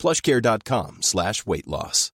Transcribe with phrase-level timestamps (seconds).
[0.00, 2.10] plushcare.com slash weight loss.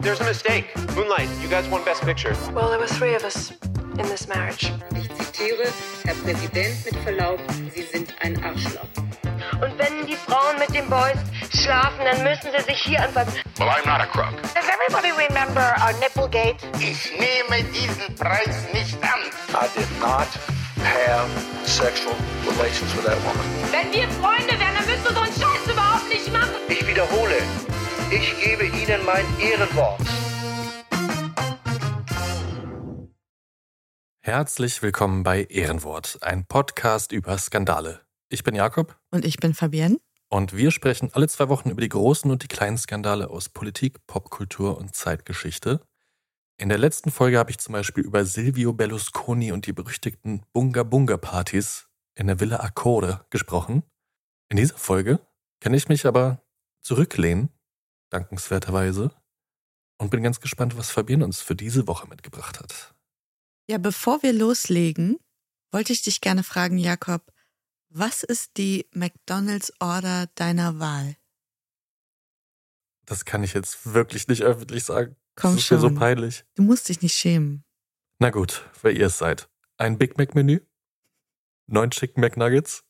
[0.00, 0.66] There's a mistake.
[0.94, 2.36] Moonlight, you guys won Best Picture.
[2.54, 3.50] Well, there were three of us
[3.98, 4.70] in this marriage.
[4.94, 5.66] Ich zitiere,
[6.04, 7.40] Herr Präsident, mit Verlaub,
[7.74, 8.86] Sie sind ein Arschloch.
[9.60, 11.18] Und wenn die Frauen mit den Boys
[11.50, 13.34] schlafen, dann müssen sie sich hier anfassen.
[13.58, 14.40] Well, I'm not a crook.
[14.54, 16.58] Does everybody remember our Nipplegate?
[16.78, 19.20] Ich nehme diesen Preis nicht an.
[19.50, 20.28] I did not
[20.84, 21.28] have
[21.66, 22.14] sexual
[22.46, 23.44] relations with that woman.
[23.72, 26.54] Wenn wir Freunde wären, müsstest du so einen Scheiß überhaupt nicht machen.
[26.68, 27.36] Ich wiederhole,
[28.10, 30.00] ich gebe Ihnen mein Ehrenwort.
[34.20, 38.00] Herzlich willkommen bei Ehrenwort, ein Podcast über Skandale.
[38.28, 39.98] Ich bin Jakob Und ich bin Fabienne.
[40.28, 44.06] und wir sprechen alle zwei Wochen über die großen und die kleinen Skandale aus Politik,
[44.06, 45.80] Popkultur und Zeitgeschichte.
[46.60, 51.86] In der letzten Folge habe ich zum Beispiel über Silvio Berlusconi und die berüchtigten Bunga-Bunga-Partys
[52.16, 53.84] in der Villa Accorde gesprochen.
[54.50, 55.20] In dieser Folge
[55.60, 56.42] kann ich mich aber
[56.80, 57.50] zurücklehnen,
[58.10, 59.10] dankenswerterweise,
[59.98, 62.94] und bin ganz gespannt, was Fabienne uns für diese Woche mitgebracht hat.
[63.68, 65.18] Ja, bevor wir loslegen,
[65.72, 67.32] wollte ich dich gerne fragen, Jakob,
[67.90, 71.16] was ist die McDonald's Order deiner Wahl?
[73.04, 75.16] Das kann ich jetzt wirklich nicht öffentlich sagen.
[75.34, 75.96] Komm das ist mir so schon.
[75.96, 76.44] peinlich.
[76.54, 77.64] Du musst dich nicht schämen.
[78.18, 79.50] Na gut, wer ihr es seid.
[79.76, 80.60] Ein Big Mac Menü,
[81.66, 82.84] neun Chicken McNuggets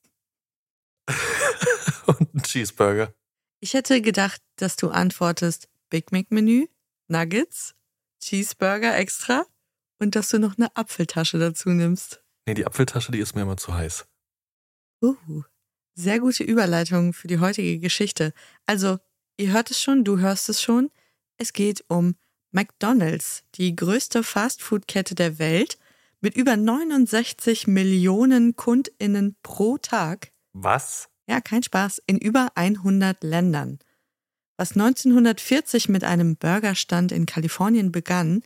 [2.08, 3.14] und ein Cheeseburger.
[3.60, 6.66] Ich hätte gedacht, dass du antwortest Big Mac Menü,
[7.08, 7.74] Nuggets,
[8.20, 9.44] Cheeseburger extra
[9.98, 12.22] und dass du noch eine Apfeltasche dazu nimmst.
[12.46, 14.06] Nee, die Apfeltasche, die ist mir immer zu heiß.
[15.02, 15.42] Uh,
[15.94, 18.32] sehr gute Überleitung für die heutige Geschichte.
[18.66, 18.98] Also,
[19.36, 20.90] ihr hört es schon, du hörst es schon.
[21.36, 22.16] Es geht um
[22.50, 25.78] McDonald's, die größte Fastfood-Kette der Welt
[26.20, 30.32] mit über 69 Millionen KundInnen pro Tag.
[30.52, 31.08] Was?
[31.28, 33.78] Ja, kein Spaß, in über 100 Ländern.
[34.56, 38.42] Was 1940 mit einem Burgerstand in Kalifornien begann,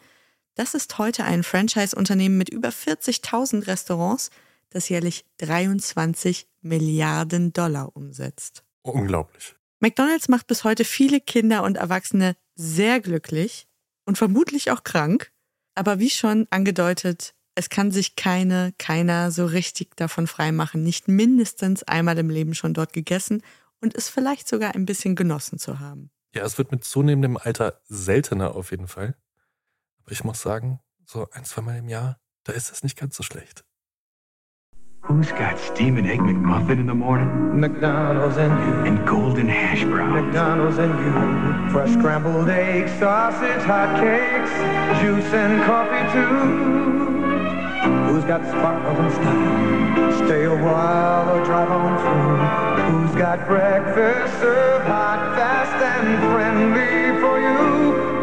[0.56, 4.30] das ist heute ein Franchise-Unternehmen mit über 40.000 Restaurants,
[4.68, 8.64] das jährlich 23 Milliarden Dollar umsetzt.
[8.82, 9.54] Unglaublich.
[9.80, 13.66] McDonald's macht bis heute viele Kinder und Erwachsene sehr glücklich
[14.04, 15.32] und vermutlich auch krank.
[15.74, 21.82] Aber wie schon angedeutet, es kann sich keine, keiner so richtig davon freimachen, nicht mindestens
[21.82, 23.42] einmal im Leben schon dort gegessen
[23.80, 26.10] und es vielleicht sogar ein bisschen genossen zu haben.
[26.34, 29.16] Ja, es wird mit zunehmendem Alter seltener auf jeden Fall.
[30.02, 33.22] Aber ich muss sagen, so ein, zweimal im Jahr, da ist es nicht ganz so
[33.22, 33.64] schlecht.
[35.08, 37.60] Who's got steaming egg McMuffin in the morning?
[37.60, 38.92] McDonald's and you.
[38.92, 40.14] And golden hash browns?
[40.14, 41.72] McDonald's and you.
[41.72, 44.52] Fresh scrambled eggs, sausage, hot cakes,
[45.02, 47.11] juice and coffee too.
[48.12, 50.26] Who's got sparkling style?
[50.26, 53.08] Stay a while or drive on through.
[53.08, 57.56] Who's got breakfast served hot, fast and friendly for you?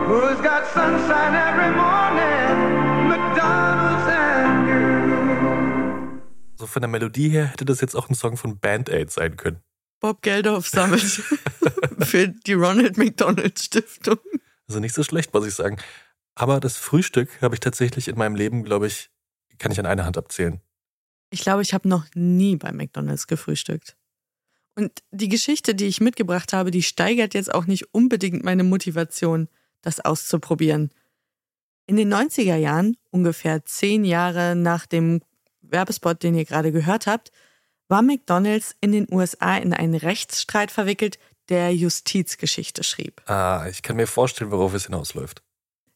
[0.06, 3.10] Who's got sunshine every morning?
[3.10, 6.22] McDonald's and you.
[6.60, 9.38] So von der Melodie her hätte das jetzt auch ein Song von Band Aid sein
[9.38, 9.64] können.
[10.00, 11.02] Bob Geldof sammelt
[12.02, 14.20] für die Ronald McDonald Stiftung.
[14.68, 15.78] Also nicht so schlecht, muss ich sagen.
[16.36, 19.10] Aber das Frühstück habe ich tatsächlich in meinem Leben, glaube ich,
[19.60, 20.60] kann ich an einer Hand abzählen.
[21.32, 23.96] Ich glaube, ich habe noch nie bei McDonald's gefrühstückt.
[24.76, 29.48] Und die Geschichte, die ich mitgebracht habe, die steigert jetzt auch nicht unbedingt meine Motivation,
[29.82, 30.92] das auszuprobieren.
[31.86, 35.22] In den 90er Jahren, ungefähr zehn Jahre nach dem
[35.62, 37.32] Werbespot, den ihr gerade gehört habt,
[37.88, 41.18] war McDonald's in den USA in einen Rechtsstreit verwickelt,
[41.50, 43.28] der Justizgeschichte schrieb.
[43.28, 45.42] Ah, ich kann mir vorstellen, worauf es hinausläuft.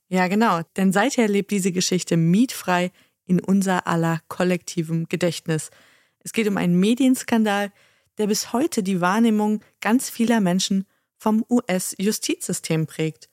[0.10, 2.92] Ja, genau, denn seither lebt diese Geschichte mietfrei
[3.26, 5.72] in unser aller kollektivem Gedächtnis.
[6.20, 7.72] Es geht um einen Medienskandal,
[8.18, 10.86] der bis heute die Wahrnehmung ganz vieler Menschen
[11.18, 13.30] vom US-Justizsystem prägt.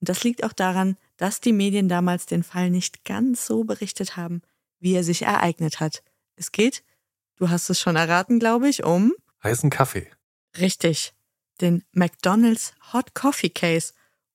[0.00, 4.16] Und das liegt auch daran, dass die Medien damals den Fall nicht ganz so berichtet
[4.16, 4.42] haben,
[4.80, 6.02] wie er sich ereignet hat.
[6.36, 6.82] Es geht,
[7.36, 9.12] du hast es schon erraten, glaube ich, um
[9.42, 10.10] Heißen Kaffee.
[10.58, 11.12] Richtig.
[11.60, 13.92] Den McDonald's Hot Coffee Case.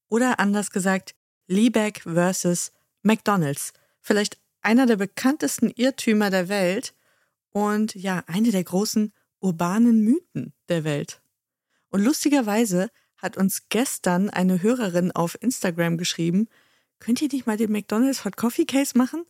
[0.07, 1.15] Oder anders gesagt,
[1.47, 2.71] Liebeck versus
[3.01, 3.73] McDonald's.
[4.01, 4.37] Vielleicht
[4.69, 6.93] einer der bekanntesten Irrtümer der Welt
[7.49, 11.23] und ja, eine der großen urbanen Mythen der Welt.
[11.89, 16.49] Und lustigerweise hat uns gestern eine Hörerin auf Instagram geschrieben,
[16.99, 19.25] könnt ihr nicht mal den McDonald's Hot Coffee Case machen?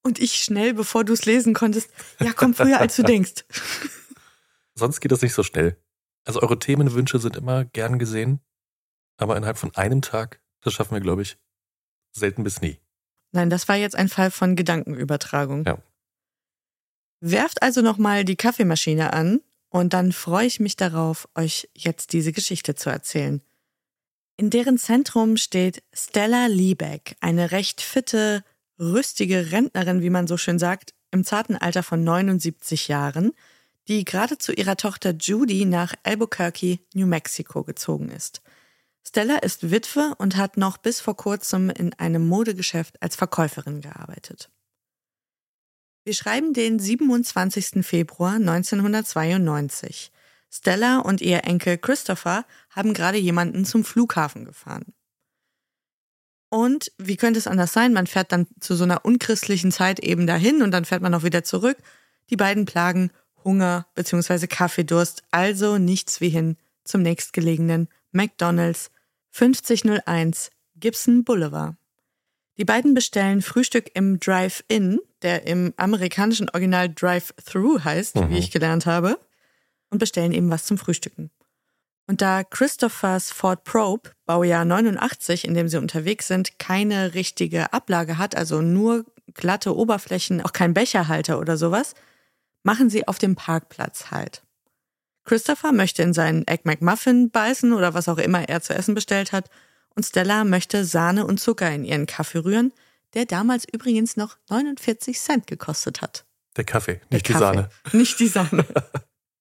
[0.00, 3.44] Und ich schnell, bevor du es lesen konntest, ja, komm früher als du denkst.
[4.74, 5.76] Sonst geht das nicht so schnell.
[6.24, 8.40] Also eure Themenwünsche sind immer gern gesehen,
[9.18, 11.36] aber innerhalb von einem Tag, das schaffen wir, glaube ich,
[12.12, 12.80] selten bis nie.
[13.32, 15.64] Nein, das war jetzt ein Fall von Gedankenübertragung.
[15.64, 15.78] Ja.
[17.20, 19.40] Werft also nochmal die Kaffeemaschine an
[19.70, 23.42] und dann freue ich mich darauf, euch jetzt diese Geschichte zu erzählen.
[24.36, 28.44] In deren Zentrum steht Stella Liebeck, eine recht fitte,
[28.78, 33.32] rüstige Rentnerin, wie man so schön sagt, im zarten Alter von 79 Jahren,
[33.88, 38.42] die gerade zu ihrer Tochter Judy nach Albuquerque, New Mexico gezogen ist.
[39.08, 44.50] Stella ist Witwe und hat noch bis vor kurzem in einem Modegeschäft als Verkäuferin gearbeitet.
[46.04, 47.86] Wir schreiben den 27.
[47.86, 50.12] Februar 1992.
[50.50, 54.92] Stella und ihr Enkel Christopher haben gerade jemanden zum Flughafen gefahren.
[56.50, 57.94] Und wie könnte es anders sein?
[57.94, 61.22] Man fährt dann zu so einer unchristlichen Zeit eben dahin und dann fährt man auch
[61.22, 61.78] wieder zurück.
[62.28, 63.10] Die beiden plagen
[63.42, 64.48] Hunger bzw.
[64.48, 68.90] Kaffeedurst, also nichts wie hin zum nächstgelegenen McDonald's
[69.38, 71.76] 5001 Gibson Boulevard.
[72.56, 78.30] Die beiden bestellen Frühstück im Drive-In, der im amerikanischen Original Drive-Thru heißt, Mhm.
[78.30, 79.16] wie ich gelernt habe,
[79.90, 81.30] und bestellen eben was zum Frühstücken.
[82.08, 88.18] Und da Christophers Ford Probe, Baujahr 89, in dem sie unterwegs sind, keine richtige Ablage
[88.18, 89.04] hat, also nur
[89.34, 91.94] glatte Oberflächen, auch kein Becherhalter oder sowas,
[92.64, 94.42] machen sie auf dem Parkplatz halt.
[95.28, 99.32] Christopher möchte in seinen Egg McMuffin beißen oder was auch immer er zu essen bestellt
[99.32, 99.50] hat
[99.94, 102.72] und Stella möchte Sahne und Zucker in ihren Kaffee rühren,
[103.14, 106.24] der damals übrigens noch 49 Cent gekostet hat.
[106.56, 107.44] Der Kaffee, Der nicht die Kaffee.
[107.44, 107.68] Sahne.
[107.92, 108.66] Nicht die Sahne.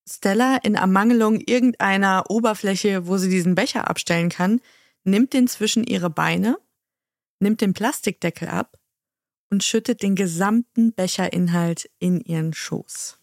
[0.09, 4.61] Stella, in Ermangelung irgendeiner Oberfläche, wo sie diesen Becher abstellen kann,
[5.03, 6.57] nimmt den zwischen ihre Beine,
[7.39, 8.77] nimmt den Plastikdeckel ab
[9.49, 13.16] und schüttet den gesamten Becherinhalt in ihren Schoß.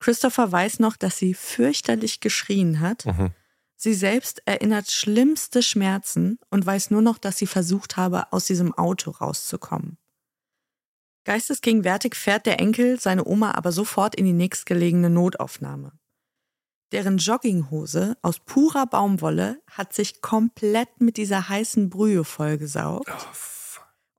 [0.00, 3.06] Christopher weiß noch, dass sie fürchterlich geschrien hat.
[3.06, 3.30] Mhm.
[3.76, 8.74] Sie selbst erinnert schlimmste Schmerzen und weiß nur noch, dass sie versucht habe, aus diesem
[8.74, 9.98] Auto rauszukommen.
[11.24, 15.92] Geistesgegenwärtig fährt der Enkel seine Oma aber sofort in die nächstgelegene Notaufnahme.
[16.90, 23.10] Deren Jogginghose aus purer Baumwolle hat sich komplett mit dieser heißen Brühe vollgesaugt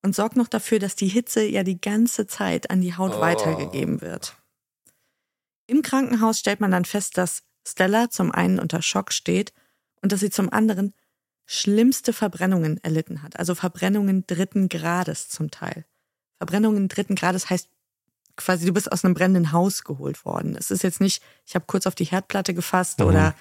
[0.03, 3.21] und sorgt noch dafür, dass die Hitze ja die ganze Zeit an die Haut Oh.
[3.21, 4.35] weitergegeben wird.
[5.69, 9.53] Im Krankenhaus stellt man dann fest, dass Stella zum einen unter Schock steht
[10.01, 10.93] und dass sie zum anderen
[11.45, 13.37] schlimmste Verbrennungen erlitten hat.
[13.37, 15.85] Also Verbrennungen dritten Grades zum Teil.
[16.37, 17.69] Verbrennungen dritten Grades heißt
[18.35, 20.55] quasi, du bist aus einem brennenden Haus geholt worden.
[20.55, 23.05] Es ist jetzt nicht, ich habe kurz auf die Herdplatte gefasst Mhm.
[23.05, 23.35] oder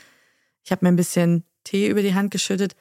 [0.64, 2.76] ich habe mir ein bisschen Tee über die Hand geschüttet.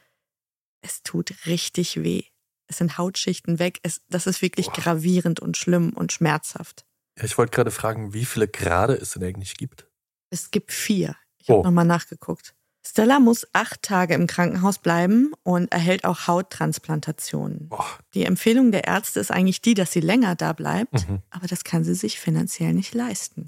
[0.82, 2.24] Es tut richtig weh.
[2.68, 3.80] Es sind Hautschichten weg.
[3.84, 6.86] Es, das ist wirklich gravierend und schlimm und schmerzhaft.
[7.18, 9.88] Ja, ich wollte gerade fragen, wie viele Grade es denn eigentlich gibt.
[10.30, 11.16] Es gibt vier.
[11.40, 11.64] Ich habe Oh.
[11.64, 12.54] nochmal nachgeguckt.
[12.86, 17.68] Stella muss acht Tage im Krankenhaus bleiben und erhält auch Hauttransplantationen.
[17.69, 17.86] Boah.
[18.14, 21.22] Die Empfehlung der Ärzte ist eigentlich die, dass sie länger da bleibt, Mhm.
[21.30, 23.48] aber das kann sie sich finanziell nicht leisten.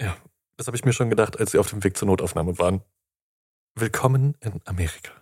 [0.00, 0.16] Ja,
[0.56, 2.80] das habe ich mir schon gedacht, als sie auf dem Weg zur Notaufnahme waren.
[3.74, 5.12] Willkommen in Amerika.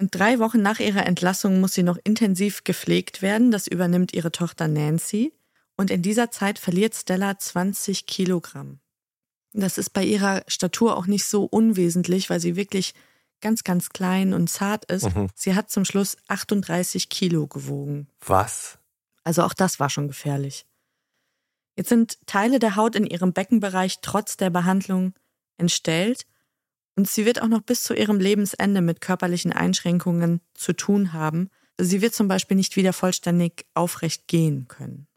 [0.00, 3.50] Und drei Wochen nach ihrer Entlassung muss sie noch intensiv gepflegt werden.
[3.50, 5.32] Das übernimmt ihre Tochter Nancy.
[5.78, 8.80] Und in dieser Zeit verliert Stella 20 Kilogramm.
[9.52, 12.94] Das ist bei ihrer Statur auch nicht so unwesentlich, weil sie wirklich
[13.40, 15.14] ganz, ganz klein und zart ist.
[15.14, 15.28] Mhm.
[15.34, 18.08] Sie hat zum Schluss 38 Kilo gewogen.
[18.26, 18.78] Was?
[19.22, 20.66] Also auch das war schon gefährlich.
[21.76, 25.14] Jetzt sind Teile der Haut in ihrem Beckenbereich trotz der Behandlung
[25.58, 26.26] entstellt
[26.96, 31.50] und sie wird auch noch bis zu ihrem Lebensende mit körperlichen Einschränkungen zu tun haben.
[31.78, 35.07] Sie wird zum Beispiel nicht wieder vollständig aufrecht gehen können.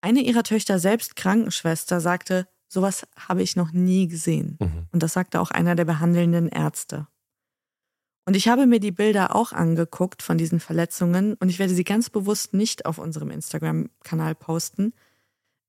[0.00, 4.56] Eine ihrer Töchter, selbst Krankenschwester, sagte, sowas habe ich noch nie gesehen.
[4.60, 4.86] Mhm.
[4.92, 7.06] Und das sagte auch einer der behandelnden Ärzte.
[8.26, 11.84] Und ich habe mir die Bilder auch angeguckt von diesen Verletzungen und ich werde sie
[11.84, 14.92] ganz bewusst nicht auf unserem Instagram-Kanal posten.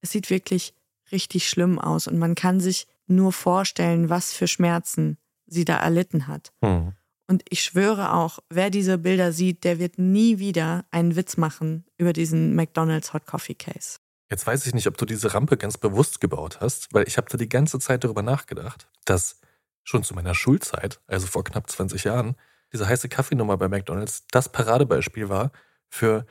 [0.01, 0.73] Es sieht wirklich
[1.11, 6.27] richtig schlimm aus und man kann sich nur vorstellen, was für Schmerzen sie da erlitten
[6.27, 6.51] hat.
[6.61, 6.93] Mhm.
[7.27, 11.86] Und ich schwöre auch, wer diese Bilder sieht, der wird nie wieder einen Witz machen
[11.98, 14.00] über diesen McDonald's Hot Coffee Case.
[14.29, 17.27] Jetzt weiß ich nicht, ob du diese Rampe ganz bewusst gebaut hast, weil ich habe
[17.29, 19.39] da die ganze Zeit darüber nachgedacht, dass
[19.84, 22.36] schon zu meiner Schulzeit, also vor knapp 20 Jahren,
[22.74, 25.51] diese heiße Kaffeenummer bei McDonald's das Paradebeispiel war
[25.89, 26.25] für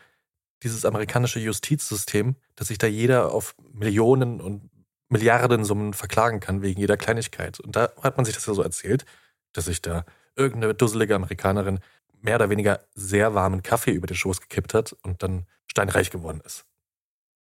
[0.62, 4.70] dieses amerikanische Justizsystem, dass sich da jeder auf Millionen und
[5.08, 7.60] Milliardensummen verklagen kann wegen jeder Kleinigkeit.
[7.60, 9.04] Und da hat man sich das ja so erzählt,
[9.52, 10.04] dass sich da
[10.36, 11.80] irgendeine dusselige Amerikanerin
[12.22, 16.40] mehr oder weniger sehr warmen Kaffee über den Schoß gekippt hat und dann steinreich geworden
[16.44, 16.64] ist.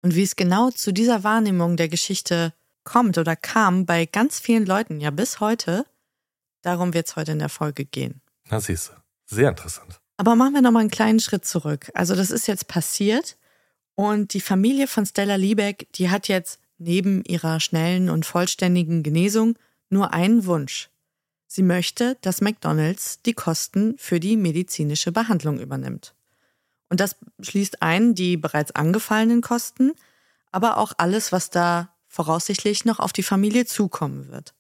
[0.02, 2.52] Und wie es genau zu dieser Wahrnehmung der Geschichte
[2.84, 5.86] kommt oder kam bei ganz vielen Leuten, ja bis heute,
[6.62, 8.20] darum wird es heute in der Folge gehen.
[8.50, 8.92] Na siehst du,
[9.26, 10.00] sehr interessant.
[10.16, 11.90] Aber machen wir nochmal einen kleinen Schritt zurück.
[11.94, 13.36] Also das ist jetzt passiert
[13.94, 19.56] und die Familie von Stella Liebeck, die hat jetzt neben ihrer schnellen und vollständigen Genesung
[19.88, 20.90] nur einen Wunsch.
[21.54, 26.14] Sie möchte, dass McDonald's die Kosten für die medizinische Behandlung übernimmt.
[26.88, 29.92] Und das schließt ein die bereits angefallenen Kosten,
[30.50, 34.54] aber auch alles, was da voraussichtlich noch auf die Familie zukommen wird.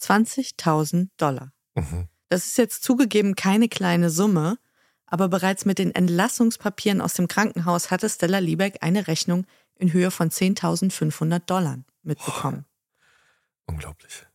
[0.00, 1.52] 20.000 Dollar.
[1.74, 2.06] Mhm.
[2.28, 4.56] Das ist jetzt zugegeben keine kleine Summe,
[5.06, 10.12] aber bereits mit den Entlassungspapieren aus dem Krankenhaus hatte Stella Liebeck eine Rechnung in Höhe
[10.12, 12.66] von 10.500 Dollar mitbekommen.
[13.66, 14.28] Oh, unglaublich.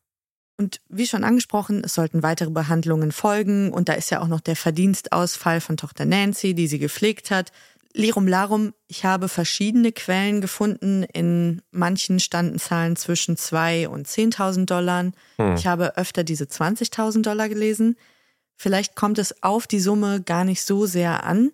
[0.59, 4.41] Und wie schon angesprochen, es sollten weitere Behandlungen folgen und da ist ja auch noch
[4.41, 7.53] der Verdienstausfall von Tochter Nancy, die sie gepflegt hat.
[7.93, 11.03] Lirum Larum, ich habe verschiedene Quellen gefunden.
[11.03, 15.13] In manchen standen Zahlen zwischen 2 und 10.000 Dollar.
[15.37, 15.55] Hm.
[15.55, 17.95] Ich habe öfter diese 20.000 Dollar gelesen.
[18.57, 21.53] Vielleicht kommt es auf die Summe gar nicht so sehr an.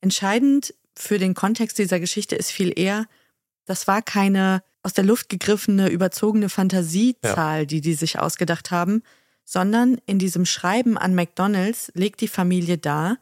[0.00, 3.06] Entscheidend für den Kontext dieser Geschichte ist viel eher,
[3.64, 7.64] das war keine aus der Luft gegriffene, überzogene Fantasiezahl, Ja.
[7.64, 9.02] die die sich ausgedacht haben,
[9.44, 13.18] sondern in diesem Schreiben an McDonald's legt die Familie dar,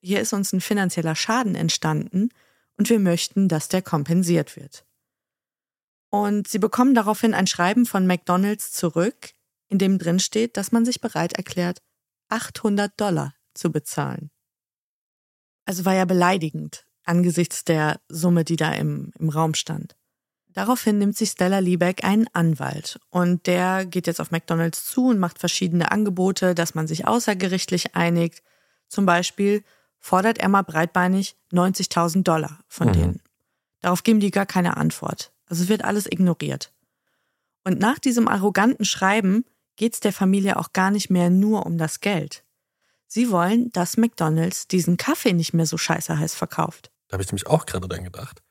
[0.00, 2.30] hier ist uns ein finanzieller Schaden entstanden
[2.76, 4.84] und wir möchten, dass der kompensiert wird.
[6.10, 9.32] Und sie bekommen daraufhin ein Schreiben von McDonald's zurück,
[9.68, 11.82] in dem drin steht, dass man sich bereit erklärt,
[12.28, 14.30] 800 Dollar zu bezahlen.
[15.64, 19.95] Also war ja beleidigend angesichts der Summe, die da im, im Raum stand.
[20.56, 25.18] Daraufhin nimmt sich Stella Liebeck einen Anwalt und der geht jetzt auf McDonald's zu und
[25.18, 28.42] macht verschiedene Angebote, dass man sich außergerichtlich einigt.
[28.88, 29.62] Zum Beispiel
[29.98, 32.92] fordert er mal breitbeinig 90.000 Dollar von Mhm.
[32.94, 33.22] denen.
[33.82, 35.30] Darauf geben die gar keine Antwort.
[35.44, 36.72] Also es wird alles ignoriert.
[37.62, 39.44] Und nach diesem arroganten Schreiben
[39.76, 42.44] geht's der Familie auch gar nicht mehr nur um das Geld.
[43.06, 46.90] Sie wollen, dass McDonald's diesen Kaffee nicht mehr so scheiße heiß verkauft.
[47.08, 48.42] Da habe ich nämlich auch gerade dran gedacht.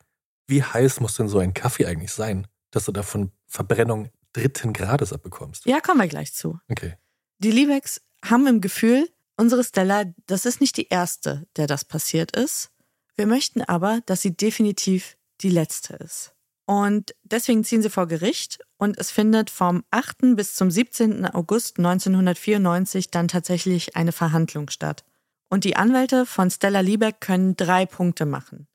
[0.48, 5.14] Wie heiß muss denn so ein Kaffee eigentlich sein, dass du davon Verbrennung dritten Grades
[5.14, 5.66] abbekommst?
[5.66, 6.60] Ja, kommen wir gleich zu.
[6.70, 6.96] Okay.
[7.40, 12.36] Die Liebecks haben im Gefühl, unsere Stella, das ist nicht die erste, der das passiert
[12.36, 12.72] ist.
[13.16, 16.34] Wir möchten aber, dass sie definitiv die letzte ist.
[16.66, 20.36] Und deswegen ziehen sie vor Gericht und es findet vom 8.
[20.36, 21.25] bis zum 17.
[21.25, 25.04] August 1994 dann tatsächlich eine Verhandlung statt.
[25.50, 28.68] Und die Anwälte von Stella Liebeck können drei Punkte machen.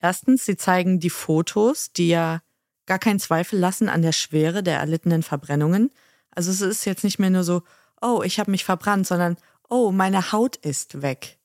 [0.00, 2.42] Erstens, sie zeigen die Fotos, die ja
[2.86, 5.90] gar keinen Zweifel lassen an der Schwere der erlittenen Verbrennungen.
[6.30, 7.62] Also es ist jetzt nicht mehr nur so,
[8.00, 9.36] oh, ich habe mich verbrannt, sondern
[9.68, 11.38] oh, meine Haut ist weg.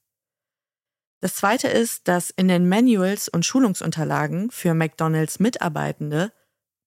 [1.21, 6.31] Das zweite ist, dass in den Manuals und Schulungsunterlagen für McDonald's Mitarbeitende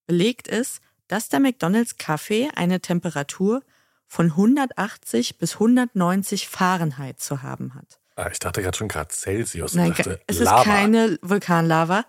[0.07, 3.63] belegt ist, dass der McDonald's Kaffee eine Temperatur
[4.07, 7.99] von 180 bis 190 Fahrenheit zu haben hat.
[8.19, 9.75] Ah, ich dachte gerade schon gerade Celsius.
[9.75, 10.59] Nein, dachte, es Lava.
[10.59, 12.05] ist keine Vulkanlava,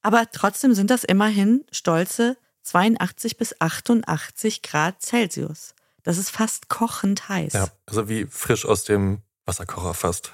[0.00, 5.74] aber trotzdem sind das immerhin stolze 82 bis 88 Grad Celsius.
[6.02, 7.52] Das ist fast kochend heiß.
[7.52, 10.32] Ja, also wie frisch aus dem Wasserkocher fast.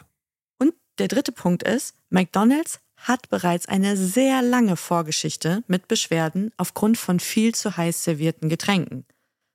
[0.59, 6.99] Und der dritte Punkt ist, McDonald's hat bereits eine sehr lange Vorgeschichte mit Beschwerden aufgrund
[6.99, 9.05] von viel zu heiß servierten Getränken.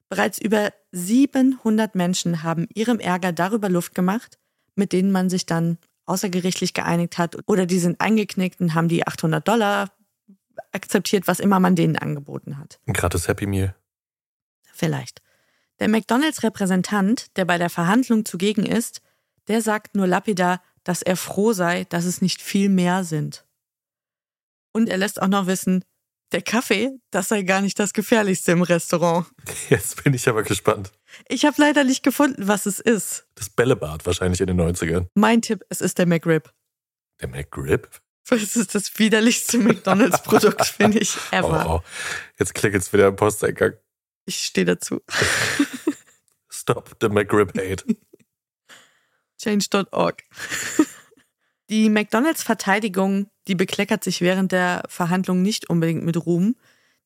[0.10, 4.38] Bereits über 700 Menschen haben ihrem Ärger darüber Luft gemacht,
[4.76, 9.06] mit denen man sich dann außergerichtlich geeinigt hat oder die sind eingeknickt und haben die
[9.06, 9.92] 800 Dollar
[10.72, 12.80] akzeptiert, was immer man denen angeboten hat.
[12.86, 13.76] Ein gratis Happy Meal.
[14.74, 15.22] Vielleicht.
[15.80, 19.02] Der McDonalds-Repräsentant, der bei der Verhandlung zugegen ist,
[19.48, 23.46] der sagt nur lapidar, dass er froh sei, dass es nicht viel mehr sind.
[24.74, 25.84] Und er lässt auch noch wissen,
[26.32, 29.28] der Kaffee, das sei gar nicht das Gefährlichste im Restaurant.
[29.70, 30.92] Jetzt bin ich aber gespannt.
[31.28, 33.26] Ich habe leider nicht gefunden, was es ist.
[33.36, 35.08] Das Bällebad wahrscheinlich in den 90ern.
[35.16, 36.52] Mein Tipp, es ist der McRib.
[37.22, 37.88] Der McRib?
[38.30, 41.70] Das ist das widerlichste McDonalds-Produkt, finde ich, Oh, ever.
[41.70, 41.82] oh.
[42.40, 43.74] Jetzt klingelt wieder im Posteingang.
[44.26, 45.02] Ich stehe dazu.
[46.50, 47.84] Stop the McRib hate.
[49.42, 50.24] Change.org.
[51.70, 56.56] Die McDonalds-Verteidigung, die bekleckert sich während der Verhandlung nicht unbedingt mit Ruhm,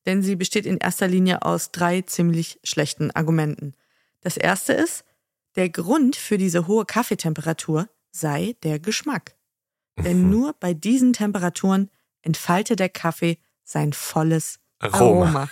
[0.04, 3.74] denn sie besteht in erster Linie aus drei ziemlich schlechten Argumenten.
[4.26, 5.04] Das erste ist,
[5.54, 9.36] der Grund für diese hohe Kaffeetemperatur sei der Geschmack.
[10.00, 11.92] Denn nur bei diesen Temperaturen
[12.22, 15.26] entfalte der Kaffee sein volles Aroma.
[15.26, 15.50] Aroma.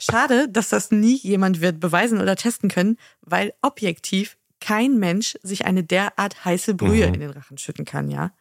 [0.00, 5.64] Schade, dass das nie jemand wird beweisen oder testen können, weil objektiv kein Mensch sich
[5.64, 7.14] eine derart heiße Brühe Mhm.
[7.14, 8.32] in den Rachen schütten kann, ja.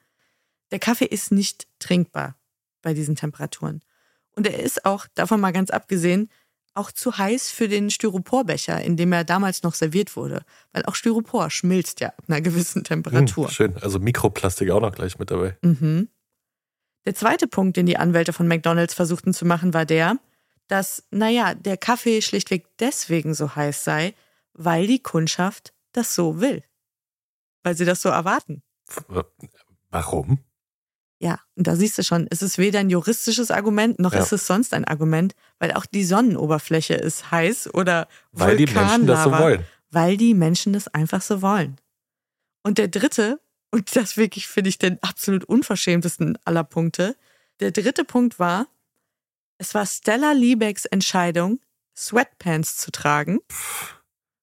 [0.72, 2.40] Der Kaffee ist nicht trinkbar
[2.82, 3.84] bei diesen Temperaturen.
[4.32, 6.32] Und er ist auch, davon mal ganz abgesehen,
[6.78, 10.44] auch zu heiß für den Styroporbecher, in dem er damals noch serviert wurde.
[10.72, 13.48] Weil auch Styropor schmilzt ja ab einer gewissen Temperatur.
[13.48, 13.78] Hm, schön.
[13.78, 15.58] Also Mikroplastik auch noch gleich mit dabei.
[15.62, 16.10] Mhm.
[17.06, 20.18] Der zweite Punkt, den die Anwälte von McDonalds versuchten zu machen, war der,
[20.68, 24.14] dass, naja, der Kaffee schlichtweg deswegen so heiß sei,
[24.54, 26.64] weil die Kundschaft das so will.
[27.64, 28.62] Weil sie das so erwarten.
[28.90, 29.06] F-
[29.90, 30.40] Warum?
[31.20, 34.20] Ja, und da siehst du schon, es ist weder ein juristisches Argument, noch Ja.
[34.20, 39.08] ist es sonst ein Argument, weil auch die Sonnenoberfläche ist heiß oder Weil die Menschen
[39.08, 39.64] das so wollen.
[39.90, 41.78] Weil die Menschen das einfach so wollen.
[42.62, 43.40] Und der dritte,
[43.72, 47.16] und das wirklich finde ich den absolut unverschämtesten aller Punkte,
[47.62, 48.68] der dritte Punkt war,
[49.58, 51.60] es war Stella Liebecks Entscheidung,
[51.96, 53.40] Sweatpants zu tragen,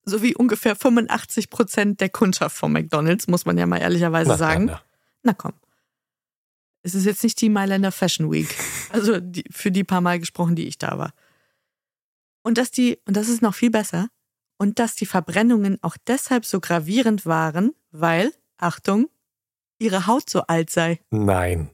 [0.03, 4.65] sowie ungefähr 85 Prozent der Kundschaft von McDonalds, muss man ja mal ehrlicherweise Na, sagen.
[4.65, 4.81] na, na.
[5.23, 5.53] Na komm.
[6.85, 8.55] Es ist jetzt nicht die Mailänder Fashion Week.
[8.91, 11.13] Also die, für die paar Mal gesprochen, die ich da war.
[12.43, 14.07] Und dass die, und das ist noch viel besser,
[14.59, 19.09] und dass die Verbrennungen auch deshalb so gravierend waren, weil, Achtung,
[19.79, 20.99] ihre Haut so alt sei.
[21.09, 21.71] Nein.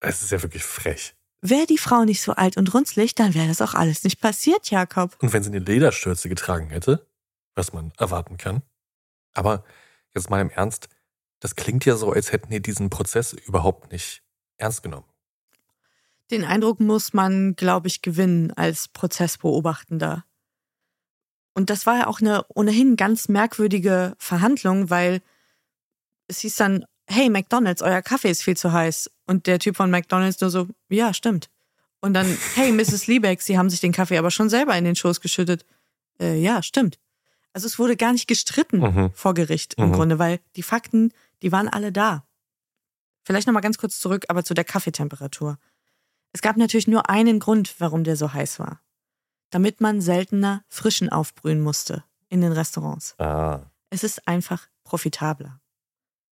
[0.00, 1.14] Es ist ja wirklich frech.
[1.40, 4.70] Wäre die Frau nicht so alt und runzlig, dann wäre das auch alles nicht passiert,
[4.70, 5.16] Jakob.
[5.22, 7.06] Und wenn sie eine Lederstürze getragen hätte,
[7.54, 8.60] was man erwarten kann.
[9.32, 9.64] Aber
[10.14, 10.88] jetzt mal im Ernst,
[11.40, 14.23] das klingt ja so, als hätten die diesen Prozess überhaupt nicht
[14.58, 15.06] ernst genommen.
[16.30, 20.24] Den Eindruck muss man, glaube ich, gewinnen als Prozessbeobachtender.
[21.54, 25.20] Und das war ja auch eine ohnehin ganz merkwürdige Verhandlung, weil
[26.26, 29.10] es hieß dann, hey McDonald's, euer Kaffee ist viel zu heiß.
[29.26, 31.50] Und der Typ von McDonald's nur so, ja, stimmt.
[32.00, 33.06] Und dann, hey Mrs.
[33.06, 35.64] Liebeck, Sie haben sich den Kaffee aber schon selber in den Schoß geschüttet.
[36.20, 36.98] Äh, ja, stimmt.
[37.52, 39.10] Also es wurde gar nicht gestritten Mhm.
[39.14, 39.92] vor Gericht im Mhm.
[39.92, 42.26] Grunde, weil die Fakten, die waren alle da.
[43.24, 45.58] Vielleicht nochmal ganz kurz zurück, aber zu der Kaffeetemperatur.
[46.32, 48.80] Es gab natürlich nur einen Grund, warum der so heiß war.
[49.50, 53.18] Damit man seltener frischen aufbrühen musste in den Restaurants.
[53.18, 53.70] Ah.
[53.90, 55.60] Es ist einfach profitabler.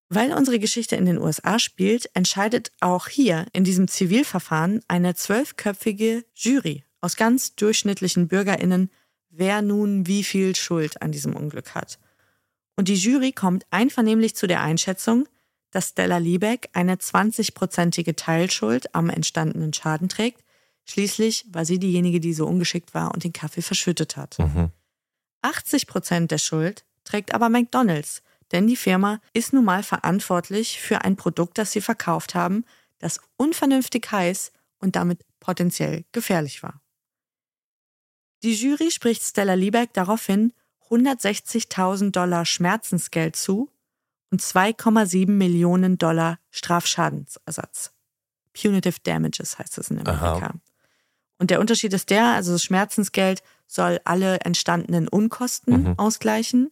[0.09, 6.25] Weil unsere Geschichte in den USA spielt, entscheidet auch hier in diesem Zivilverfahren eine zwölfköpfige
[6.35, 8.91] Jury aus ganz durchschnittlichen Bürgerinnen,
[9.29, 11.97] wer nun wie viel Schuld an diesem Unglück hat.
[12.75, 15.27] Und die Jury kommt einvernehmlich zu der Einschätzung,
[15.73, 20.43] dass Stella Liebeck eine 20-prozentige Teilschuld am entstandenen Schaden trägt.
[20.85, 24.37] Schließlich war sie diejenige, die so ungeschickt war und den Kaffee verschüttet hat.
[24.37, 24.69] Mhm.
[25.41, 31.03] 80 Prozent der Schuld trägt aber McDonald's, denn die Firma ist nun mal verantwortlich für
[31.03, 32.65] ein Produkt, das sie verkauft haben,
[32.99, 36.81] das unvernünftig heiß und damit potenziell gefährlich war.
[38.43, 40.53] Die Jury spricht Stella Liebeck daraufhin
[40.89, 43.69] 160.000 Dollar Schmerzensgeld zu
[44.33, 47.91] und 2,7 Millionen Dollar Strafschadensersatz.
[48.59, 50.31] Punitive Damages heißt es in Aha.
[50.37, 50.55] Amerika.
[51.37, 55.99] Und der Unterschied ist der, also das Schmerzensgeld soll alle entstandenen Unkosten Mhm.
[55.99, 56.71] ausgleichen,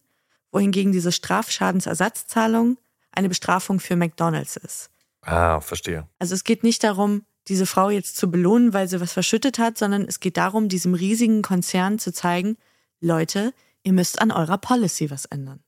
[0.50, 2.78] wohingegen diese Strafschadensersatzzahlung
[3.12, 4.90] eine Bestrafung für McDonald's ist.
[5.20, 6.08] Ah, verstehe.
[6.18, 9.78] Also es geht nicht darum, diese Frau jetzt zu belohnen, weil sie was verschüttet hat,
[9.78, 12.56] sondern es geht darum, diesem riesigen Konzern zu zeigen,
[13.00, 15.62] Leute, ihr müsst an eurer Policy was ändern.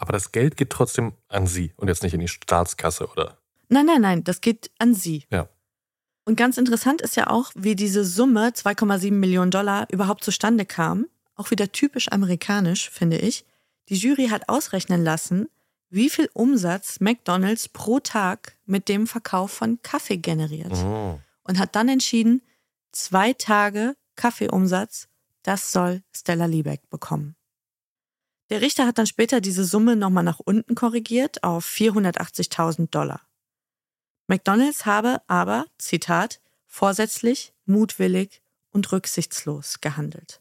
[0.00, 3.36] Aber das Geld geht trotzdem an sie und jetzt nicht in die Staatskasse, oder?
[3.68, 5.26] Nein, nein, nein, das geht an sie.
[5.30, 5.46] Ja.
[6.24, 11.06] Und ganz interessant ist ja auch, wie diese Summe 2,7 Millionen Dollar überhaupt zustande kam.
[11.34, 13.44] Auch wieder typisch amerikanisch, finde ich.
[13.90, 15.50] Die Jury hat ausrechnen lassen,
[15.90, 20.72] wie viel Umsatz McDonald's pro Tag mit dem Verkauf von Kaffee generiert.
[20.72, 21.18] Mhm.
[21.42, 22.40] Und hat dann entschieden,
[22.90, 25.08] zwei Tage Kaffeeumsatz,
[25.42, 27.36] das soll Stella Liebeck bekommen.
[28.50, 33.22] Der Richter hat dann später diese Summe nochmal nach unten korrigiert auf 480.000 Dollar.
[34.26, 40.40] McDonald's habe aber, Zitat, vorsätzlich, mutwillig und rücksichtslos gehandelt.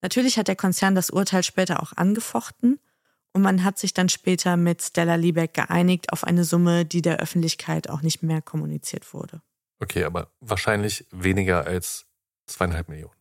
[0.00, 2.78] Natürlich hat der Konzern das Urteil später auch angefochten
[3.32, 7.18] und man hat sich dann später mit Stella Liebeck geeinigt auf eine Summe, die der
[7.18, 9.42] Öffentlichkeit auch nicht mehr kommuniziert wurde.
[9.80, 12.06] Okay, aber wahrscheinlich weniger als
[12.46, 13.14] zweieinhalb Millionen.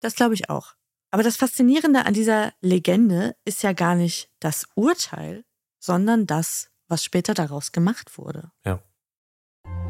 [0.00, 0.77] Das glaube ich auch.
[1.10, 5.44] Aber das Faszinierende an dieser Legende ist ja gar nicht das Urteil,
[5.78, 8.50] sondern das, was später daraus gemacht wurde.
[8.64, 8.80] Ja.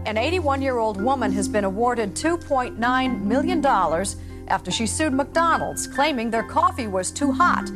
[0.07, 3.64] An 81 year old woman has been awarded $2.9 million
[4.48, 7.68] after she sued McDonald's, claiming their coffee was too hot.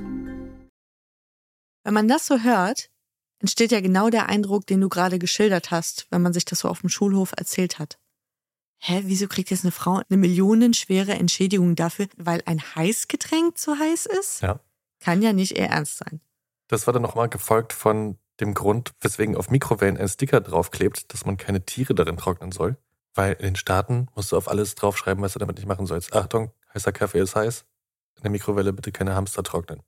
[1.84, 2.90] Wenn man das so hört,
[3.40, 6.68] entsteht ja genau der Eindruck, den du gerade geschildert hast, wenn man sich das so
[6.68, 7.98] auf dem Schulhof erzählt hat.
[8.84, 14.06] Hä, wieso kriegt jetzt eine Frau eine millionenschwere Entschädigung dafür, weil ein Heißgetränk zu heiß
[14.06, 14.42] ist?
[14.42, 14.58] Ja.
[14.98, 16.20] Kann ja nicht eher ernst sein.
[16.66, 21.24] Das war dann nochmal gefolgt von dem Grund, weswegen auf Mikrowellen ein Sticker draufklebt, dass
[21.24, 22.76] man keine Tiere darin trocknen soll.
[23.14, 26.12] Weil in den Staaten musst du auf alles draufschreiben, was du damit nicht machen sollst.
[26.12, 27.64] Achtung, heißer Kaffee ist heiß.
[28.16, 29.82] In der Mikrowelle bitte keine Hamster trocknen.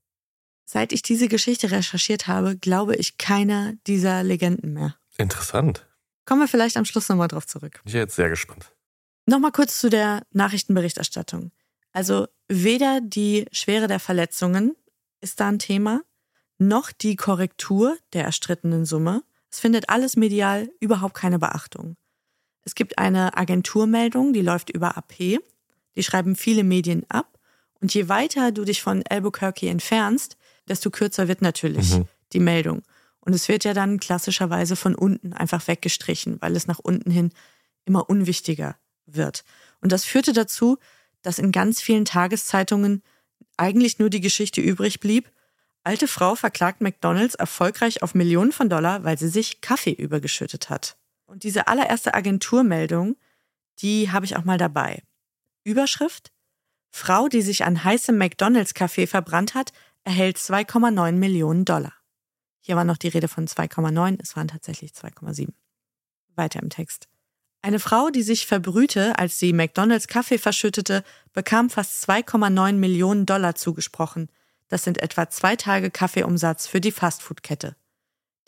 [0.67, 4.95] Seit ich diese Geschichte recherchiert habe, glaube ich keiner dieser Legenden mehr.
[5.19, 5.85] Interessant.
[6.27, 7.81] Kommen wir vielleicht am Schluss nochmal drauf zurück.
[7.85, 8.71] Ich bin jetzt sehr gespannt.
[9.27, 11.51] Nochmal kurz zu der Nachrichtenberichterstattung.
[11.93, 14.77] Also weder die Schwere der Verletzungen
[15.21, 16.03] ist da ein Thema,
[16.59, 19.23] noch die Korrektur der erstrittenen Summe.
[19.51, 21.97] Es findet alles medial überhaupt keine Beachtung.
[22.65, 25.39] Es gibt eine Agenturmeldung, die läuft über AP.
[25.97, 27.39] Die schreiben viele Medien ab.
[27.81, 30.37] Und je weiter du dich von Albuquerque entfernst,
[30.69, 32.09] desto kürzer wird natürlich mhm.
[32.33, 32.83] die Meldung.
[33.21, 37.31] Und es wird ja dann klassischerweise von unten einfach weggestrichen, weil es nach unten hin
[37.85, 39.45] immer unwichtiger wird.
[39.81, 40.79] Und das führte dazu,
[41.23, 43.03] dass in ganz vielen Tageszeitungen
[43.57, 45.31] eigentlich nur die Geschichte übrig blieb,
[45.83, 50.97] alte Frau verklagt McDonald's erfolgreich auf Millionen von Dollar, weil sie sich Kaffee übergeschüttet hat.
[51.27, 53.17] Und diese allererste Agenturmeldung,
[53.81, 55.03] die habe ich auch mal dabei.
[55.65, 56.31] Überschrift
[56.91, 59.73] Frau, die sich an heißem McDonald's-Kaffee verbrannt hat,
[60.05, 61.93] erhält 2,9 Millionen Dollar.
[62.61, 65.53] Hier war noch die Rede von 2,9, es waren tatsächlich 2,7.
[66.37, 67.09] Weiter im Text.
[67.65, 73.55] Eine Frau, die sich verbrühte, als sie McDonalds Kaffee verschüttete, bekam fast 2,9 Millionen Dollar
[73.55, 74.29] zugesprochen.
[74.69, 77.75] Das sind etwa zwei Tage Kaffeeumsatz für die Fastfood-Kette.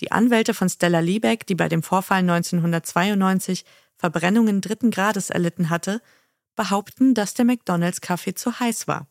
[0.01, 3.65] Die Anwälte von Stella Liebeck, die bei dem Vorfall 1992
[3.97, 6.03] Verbrennungen dritten Grades erlitten hatte,
[6.55, 9.09] behaupten, dass der McDonalds Kaffee zu heiß war.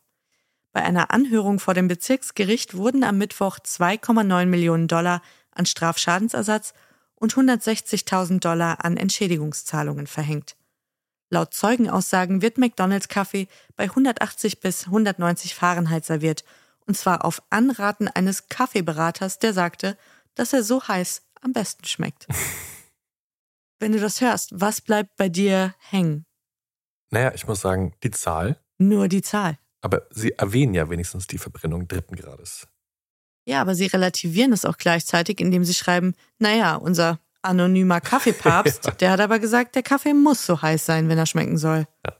[0.70, 6.74] Bei einer Anhörung vor dem Bezirksgericht wurden am Mittwoch 2,9 Millionen Dollar an Strafschadensersatz
[7.16, 10.56] und 160.000 Dollar an Entschädigungszahlungen verhängt.
[11.28, 16.44] Laut Zeugenaussagen wird McDonalds Kaffee bei 180 bis 190 Fahrenheit serviert,
[16.86, 19.98] und zwar auf Anraten eines Kaffeeberaters, der sagte,
[20.36, 22.28] dass er so heiß am besten schmeckt.
[23.80, 26.24] Wenn du das hörst, was bleibt bei dir hängen?
[27.10, 28.58] Naja, ich muss sagen, die Zahl.
[28.78, 29.58] Nur die Zahl.
[29.80, 32.68] Aber sie erwähnen ja wenigstens die Verbrennung dritten Grades.
[33.46, 38.90] Ja, aber sie relativieren es auch gleichzeitig, indem sie schreiben, naja, unser anonymer Kaffeepapst, ja.
[38.92, 41.86] der hat aber gesagt, der Kaffee muss so heiß sein, wenn er schmecken soll.
[42.04, 42.16] Ja.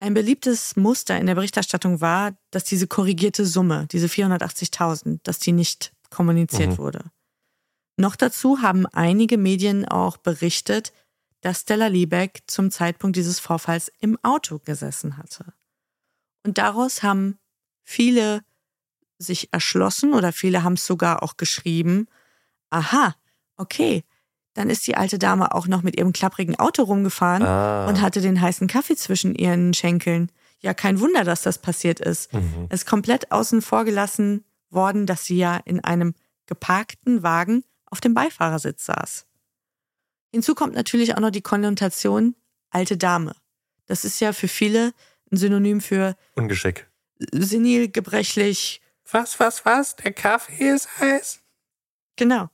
[0.00, 5.52] Ein beliebtes Muster in der Berichterstattung war, dass diese korrigierte Summe, diese 480.000, dass die
[5.52, 6.78] nicht kommuniziert mhm.
[6.78, 7.04] wurde.
[7.96, 10.92] Noch dazu haben einige Medien auch berichtet,
[11.42, 15.52] dass Stella Liebeck zum Zeitpunkt dieses Vorfalls im Auto gesessen hatte.
[16.44, 17.38] Und daraus haben
[17.84, 18.42] viele
[19.20, 22.08] sich erschlossen oder viele haben es sogar auch geschrieben.
[22.70, 23.14] Aha,
[23.56, 24.04] okay,
[24.54, 27.86] dann ist die alte Dame auch noch mit ihrem klapprigen Auto rumgefahren ah.
[27.86, 30.32] und hatte den heißen Kaffee zwischen ihren Schenkeln.
[30.60, 32.32] Ja, kein Wunder, dass das passiert ist.
[32.32, 32.66] Mhm.
[32.68, 36.14] Es ist komplett außen vor gelassen worden, dass sie ja in einem
[36.46, 39.26] geparkten Wagen auf dem Beifahrersitz saß.
[40.32, 42.34] Hinzu kommt natürlich auch noch die Konnotation
[42.70, 43.34] alte Dame.
[43.86, 44.92] Das ist ja für viele
[45.32, 46.88] ein Synonym für Ungeschick.
[47.32, 48.80] Senil, gebrechlich.
[49.12, 49.96] Was, was, was?
[49.96, 51.40] Der Kaffee ist heiß?
[52.16, 52.48] Genau.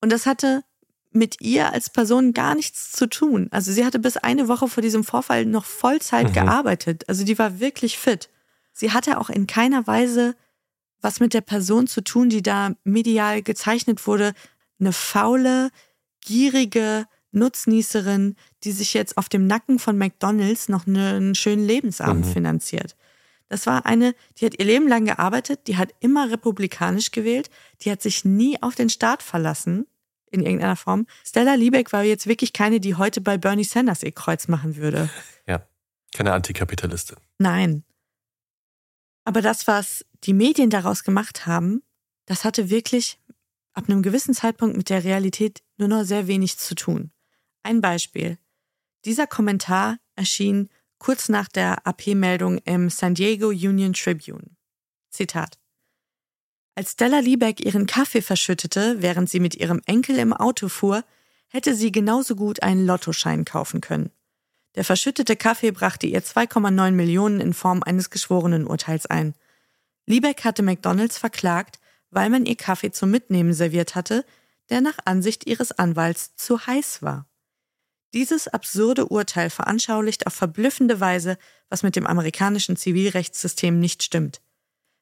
[0.00, 0.62] Und das hatte
[1.10, 3.48] mit ihr als Person gar nichts zu tun.
[3.50, 6.32] Also sie hatte bis eine Woche vor diesem Vorfall noch Vollzeit mhm.
[6.34, 7.08] gearbeitet.
[7.08, 8.28] Also die war wirklich fit.
[8.72, 10.36] Sie hatte auch in keiner Weise
[11.00, 14.32] was mit der Person zu tun, die da medial gezeichnet wurde.
[14.80, 15.70] Eine faule,
[16.20, 22.32] gierige, Nutznießerin, die sich jetzt auf dem Nacken von McDonalds noch einen schönen Lebensabend mhm.
[22.32, 22.96] finanziert.
[23.48, 27.50] Das war eine, die hat ihr Leben lang gearbeitet, die hat immer republikanisch gewählt,
[27.82, 29.86] die hat sich nie auf den Staat verlassen
[30.30, 31.06] in irgendeiner Form.
[31.24, 35.10] Stella Liebeck war jetzt wirklich keine, die heute bei Bernie Sanders ihr Kreuz machen würde.
[35.48, 35.64] Ja,
[36.12, 37.18] keine Antikapitalistin.
[37.38, 37.84] Nein.
[39.24, 41.84] Aber das, was die Medien daraus gemacht haben,
[42.24, 43.20] das hatte wirklich
[43.74, 47.12] ab einem gewissen Zeitpunkt mit der Realität nur noch sehr wenig zu tun.
[47.62, 48.38] Ein Beispiel.
[49.04, 50.68] Dieser Kommentar erschien
[51.06, 54.56] kurz nach der AP-Meldung im San Diego Union Tribune.
[55.08, 55.56] Zitat.
[56.74, 61.04] Als Stella Liebeck ihren Kaffee verschüttete, während sie mit ihrem Enkel im Auto fuhr,
[61.46, 64.10] hätte sie genauso gut einen Lottoschein kaufen können.
[64.74, 69.36] Der verschüttete Kaffee brachte ihr 2,9 Millionen in Form eines Geschworenenurteils ein.
[70.06, 71.78] Liebeck hatte McDonalds verklagt,
[72.10, 74.24] weil man ihr Kaffee zum Mitnehmen serviert hatte,
[74.70, 77.28] der nach Ansicht ihres Anwalts zu heiß war.
[78.16, 81.36] Dieses absurde Urteil veranschaulicht auf verblüffende Weise,
[81.68, 84.40] was mit dem amerikanischen Zivilrechtssystem nicht stimmt.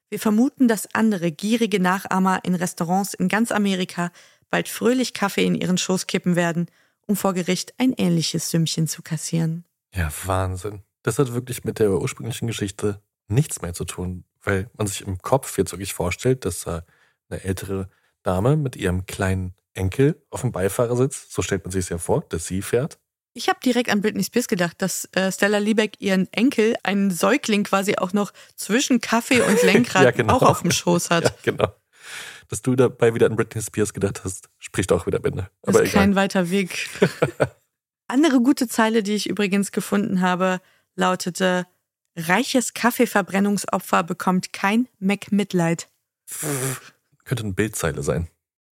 [0.09, 4.11] Wir vermuten, dass andere gierige Nachahmer in Restaurants in ganz Amerika
[4.49, 6.65] bald fröhlich Kaffee in ihren Schoß kippen werden,
[7.07, 9.63] um vor Gericht ein ähnliches Sümmchen zu kassieren.
[9.93, 10.83] Ja, Wahnsinn.
[11.01, 15.19] Das hat wirklich mit der ursprünglichen Geschichte nichts mehr zu tun, weil man sich im
[15.19, 16.83] Kopf jetzt wirklich vorstellt, dass eine
[17.29, 17.87] ältere
[18.23, 21.27] Dame mit ihrem kleinen Enkel auf dem Beifahrersitz.
[21.29, 22.99] So stellt man sich es ja vor, dass sie fährt.
[23.37, 27.65] Ich habe direkt an Britney Spears gedacht, dass äh, Stella Liebeck ihren Enkel, einen Säugling
[27.65, 30.35] quasi auch noch zwischen Kaffee und Lenkrad Ja, genau.
[30.35, 31.25] auch auf dem Schoß hat.
[31.25, 31.75] Ja, genau.
[32.47, 35.49] Dass du dabei wieder an Britney Spears gedacht hast, spricht auch wieder Bände.
[35.63, 36.03] Das Aber ist egal.
[36.03, 36.89] kein weiter Weg.
[38.07, 40.61] Andere gute Zeile, die ich übrigens gefunden habe,
[40.95, 41.67] lautete:
[42.15, 45.89] Reiches Kaffeeverbrennungsopfer bekommt kein Mac-Mitleid.
[47.25, 48.29] Könnte eine Bildzeile sein.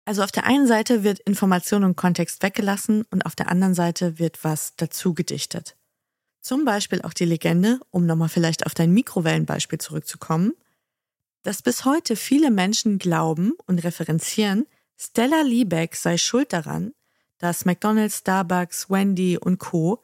[0.08, 4.18] Also auf der einen Seite wird Information und Kontext weggelassen und auf der anderen Seite
[4.18, 5.76] wird was dazu gedichtet.
[6.40, 10.54] Zum Beispiel auch die Legende, um nochmal vielleicht auf dein Mikrowellenbeispiel zurückzukommen,
[11.42, 14.66] dass bis heute viele Menschen glauben und referenzieren,
[14.96, 16.94] Stella Liebeck sei schuld daran,
[17.36, 20.02] dass McDonald's, Starbucks, Wendy und Co.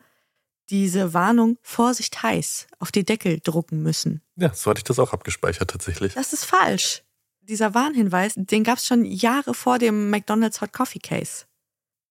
[0.68, 4.20] diese Warnung Vorsicht heiß auf die Deckel drucken müssen.
[4.36, 6.12] Ja, so hatte ich das auch abgespeichert tatsächlich.
[6.12, 7.03] Das ist falsch.
[7.48, 11.44] Dieser Warnhinweis, den gab es schon Jahre vor dem McDonald's Hot Coffee Case.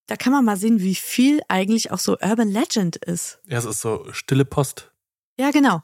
[0.08, 3.40] Da kann man mal sehen, wie viel eigentlich auch so Urban Legend ist.
[3.48, 4.92] Ja, es ist so stille Post.
[5.40, 5.82] Ja, genau.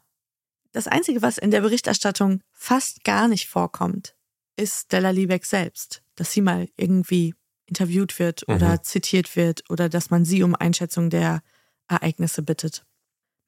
[0.72, 4.16] Das Einzige, was in der Berichterstattung fast gar nicht vorkommt,
[4.56, 6.04] ist Stella Liebeck selbst.
[6.16, 7.34] Dass sie mal irgendwie
[7.66, 8.84] interviewt wird oder Mhm.
[8.84, 11.42] zitiert wird oder dass man sie um Einschätzung der
[11.88, 12.86] Ereignisse bittet.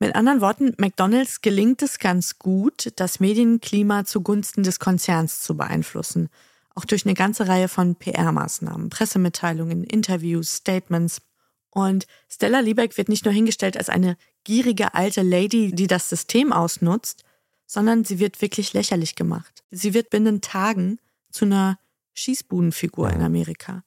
[0.02, 6.30] Mit anderen Worten, McDonald's gelingt es ganz gut, das Medienklima zugunsten des Konzerns zu beeinflussen.
[6.74, 11.22] Auch durch eine ganze Reihe von PR-Maßnahmen, Pressemitteilungen, Interviews, Statements.
[11.70, 16.52] Und Stella Liebeck wird nicht nur hingestellt als eine gierige alte Lady, die das System
[16.52, 17.24] ausnutzt,
[17.68, 19.64] sondern sie wird wirklich lächerlich gemacht.
[19.70, 20.98] Sie wird binnen Tagen
[21.30, 21.78] zu einer
[22.16, 23.84] Schießbudenfigur in Amerika.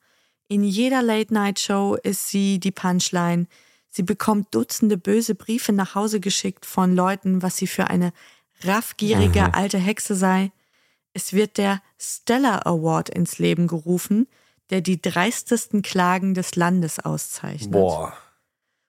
[0.46, 3.48] In jeder Late-Night-Show ist sie die Punchline.
[3.96, 8.12] Sie bekommt Dutzende böse Briefe nach Hause geschickt von Leuten, was sie für eine
[8.64, 9.50] raffgierige Mhm.
[9.52, 10.50] alte Hexe sei.
[11.12, 14.26] Es wird der Stella Award ins Leben gerufen,
[14.70, 17.70] der die dreistesten Klagen des Landes auszeichnet.
[17.70, 18.12] Boah.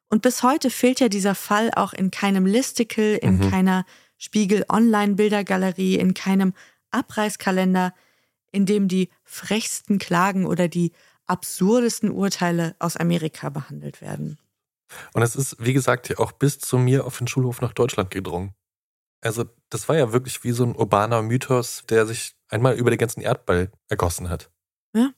[0.10, 3.52] Und bis heute fehlt ja dieser Fall auch in keinem Listicle, in Mhm.
[3.52, 3.86] keiner
[4.18, 6.56] Spiegel Online Bildergalerie, in keinem
[6.90, 7.94] Abreißkalender,
[8.52, 10.94] in dem die frechsten Klagen oder die
[11.28, 14.40] absurdesten Urteile aus Amerika behandelt werden.
[15.14, 18.12] Und es ist, wie gesagt, ja auch bis zu mir auf den Schulhof nach Deutschland
[18.12, 18.54] gedrungen.
[19.22, 23.00] Also, das war ja wirklich wie so ein urbaner Mythos, der sich einmal über den
[23.00, 24.52] ganzen Erdball ergossen hat.
[24.94, 25.12] Ja.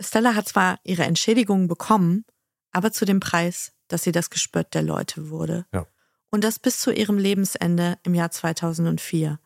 [0.00, 2.24] Stella hat zwar ihre Entschädigung bekommen,
[2.72, 5.66] aber zu dem Preis, dass sie das Gespött der Leute wurde.
[5.72, 5.86] Ja.
[6.30, 9.38] Und das bis zu ihrem Lebensende im Jahr 2004.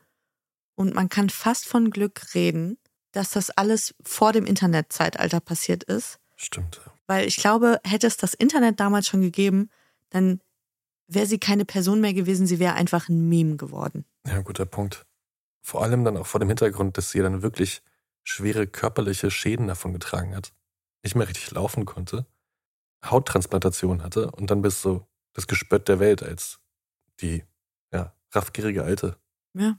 [0.75, 2.79] Und man kann fast von Glück reden,
[3.13, 6.19] dass das alles vor dem Internetzeitalter passiert ist.
[6.37, 6.81] Stimmt.
[7.09, 9.71] Weil ich glaube, hätte es das Internet damals schon gegeben,
[10.11, 10.41] dann
[11.09, 14.05] wäre sie keine Person mehr gewesen, sie wäre einfach ein Meme geworden.
[14.27, 15.07] Ja, guter Punkt.
[15.63, 17.83] Vor allem dann auch vor dem Hintergrund, dass sie dann wirklich
[18.23, 20.53] schwere körperliche Schäden davon getragen hat.
[21.03, 22.27] Nicht mehr richtig laufen konnte,
[23.05, 26.61] Hauttransplantation hatte und dann bist du das Gespött der Welt als
[27.21, 27.45] die,
[27.93, 29.17] ja, raffgierige Alte.
[29.55, 29.79] Ja.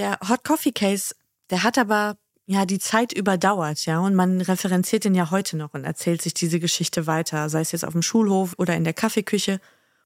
[0.00, 1.14] Der Hot Coffee Case,
[1.50, 5.74] der hat aber ja die Zeit überdauert, ja, und man referenziert ihn ja heute noch
[5.74, 8.94] und erzählt sich diese Geschichte weiter, sei es jetzt auf dem Schulhof oder in der
[8.94, 9.60] Kaffeeküche.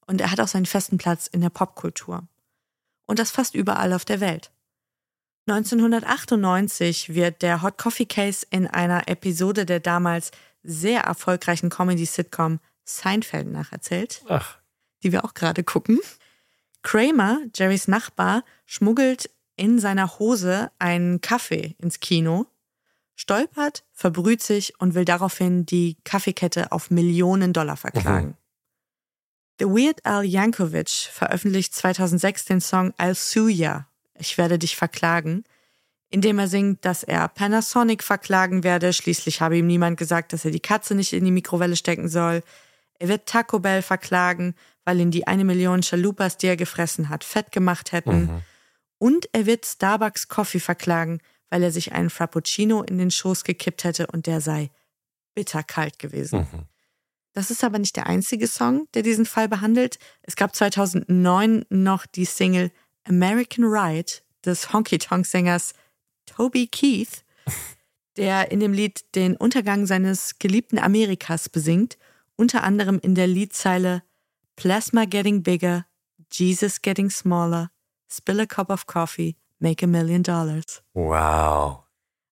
[0.05, 2.27] Und er hat auch seinen festen Platz in der Popkultur.
[3.05, 4.51] Und das fast überall auf der Welt.
[5.47, 10.31] 1998 wird der Hot Coffee Case in einer Episode der damals
[10.61, 14.57] sehr erfolgreichen Comedy-Sitcom Seinfeld nacherzählt, Ach,
[15.03, 16.01] die wir auch gerade gucken.
[16.81, 22.47] Kramer, Jerrys Nachbar, schmuggelt in seiner Hose einen Kaffee ins Kino,
[23.15, 28.37] stolpert, verbrüht sich und will daraufhin die Kaffeekette auf Millionen Dollar verklagen.
[29.59, 35.45] The Weird Al Yankovic veröffentlicht 2006 den Song I'll Sue Ya, ich werde dich verklagen,
[36.09, 38.91] indem er singt, dass er Panasonic verklagen werde.
[38.91, 42.43] Schließlich habe ihm niemand gesagt, dass er die Katze nicht in die Mikrowelle stecken soll.
[42.99, 47.23] Er wird Taco Bell verklagen, weil ihn die eine Million Chalupas, die er gefressen hat,
[47.23, 48.25] fett gemacht hätten.
[48.25, 48.41] Mhm.
[49.05, 51.19] Und er wird Starbucks Coffee verklagen,
[51.51, 54.71] weil er sich einen Frappuccino in den Schoß gekippt hätte und der sei
[55.35, 56.39] bitterkalt gewesen.
[56.39, 56.63] Mhm.
[57.33, 59.99] Das ist aber nicht der einzige Song, der diesen Fall behandelt.
[60.23, 62.71] Es gab 2009 noch die Single
[63.03, 64.11] American Ride
[64.43, 65.73] des Honky-Tonk-Sängers
[66.25, 67.23] Toby Keith,
[68.17, 71.99] der in dem Lied den Untergang seines geliebten Amerikas besingt,
[72.37, 74.01] unter anderem in der Liedzeile
[74.55, 75.85] Plasma getting bigger,
[76.31, 77.69] Jesus getting smaller,
[78.09, 80.81] spill a cup of coffee, make a million dollars.
[80.93, 81.83] Wow.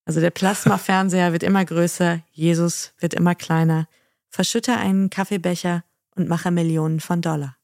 [0.06, 3.88] Also der Plasmafernseher wird immer größer, Jesus wird immer kleiner.
[4.30, 5.84] Verschütte einen Kaffeebecher
[6.16, 7.56] und mache Millionen von Dollar.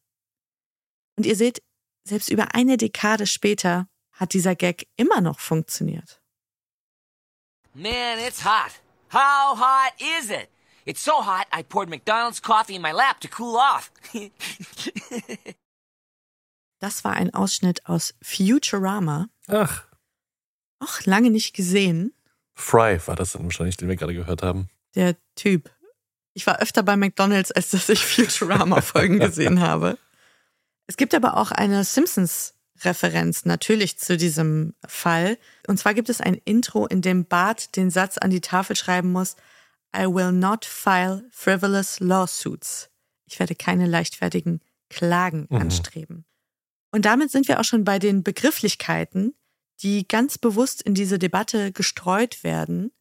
[1.17, 1.61] Und ihr seht,
[2.03, 6.21] selbst über eine Dekade später hat dieser Gag immer noch funktioniert.
[7.73, 8.71] Man, it's hot.
[9.11, 10.49] How hot is it?
[10.85, 13.91] It's so hot I poured McDonald's coffee in my lap to cool off.
[16.79, 19.27] Das war ein Ausschnitt aus Futurama.
[19.47, 19.83] Ach.
[20.79, 22.13] Auch lange nicht gesehen.
[22.55, 24.69] Fry war das dann wahrscheinlich, den wir gerade gehört haben.
[24.95, 25.69] Der Typ.
[26.33, 29.97] Ich war öfter bei McDonalds, als dass ich Futurama-Folgen gesehen habe.
[30.87, 35.37] Es gibt aber auch eine Simpsons-Referenz natürlich zu diesem Fall.
[35.67, 39.11] Und zwar gibt es ein Intro, in dem Bart den Satz an die Tafel schreiben
[39.11, 39.35] muss,
[39.95, 42.89] I will not file frivolous lawsuits.
[43.25, 45.57] Ich werde keine leichtfertigen Klagen Mhm.
[45.57, 46.25] anstreben.
[46.91, 49.35] Und damit sind wir auch schon bei den Begrifflichkeiten,
[49.81, 52.91] die ganz bewusst in diese Debatte gestreut werden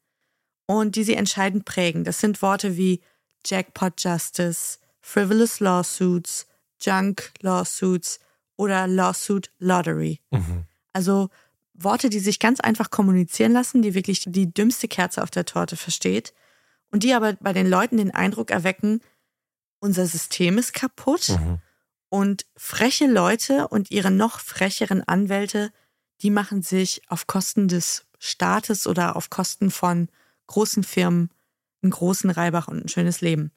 [0.66, 2.04] und die sie entscheidend prägen.
[2.04, 3.00] Das sind Worte wie
[3.44, 6.46] Jackpot Justice, Frivolous Lawsuits,
[6.80, 8.20] Junk Lawsuits
[8.56, 10.20] oder Lawsuit Lottery.
[10.30, 10.64] Mhm.
[10.92, 11.30] Also
[11.74, 15.76] Worte, die sich ganz einfach kommunizieren lassen, die wirklich die dümmste Kerze auf der Torte
[15.76, 16.34] versteht
[16.90, 19.00] und die aber bei den Leuten den Eindruck erwecken,
[19.80, 21.60] unser System ist kaputt Mhm.
[22.08, 25.72] Und freche Leute und ihre noch frecheren Anwälte,
[26.22, 30.08] die machen sich auf Kosten des Staates oder auf Kosten von
[30.46, 31.30] großen Firmen
[31.82, 33.52] einen großen Reibach und ein schönes Leben.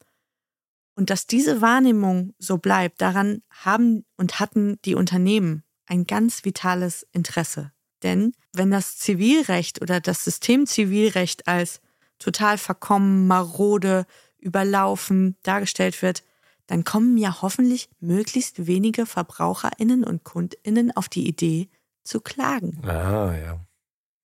[0.96, 7.08] Und dass diese Wahrnehmung so bleibt, daran haben und hatten die Unternehmen ein ganz vitales
[7.12, 7.72] Interesse.
[8.04, 11.82] Denn wenn das Zivilrecht oder das System Zivilrecht als
[12.20, 14.06] total verkommen, marode,
[14.38, 16.24] überlaufen dargestellt wird,
[16.68, 21.70] dann kommen ja hoffentlich möglichst wenige Verbraucherinnen und Kundinnen auf die Idee
[22.04, 22.80] zu klagen.
[22.84, 23.66] Ah, ja.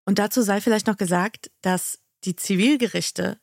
[0.05, 3.39] Und dazu sei vielleicht noch gesagt, dass die Zivilgerichte,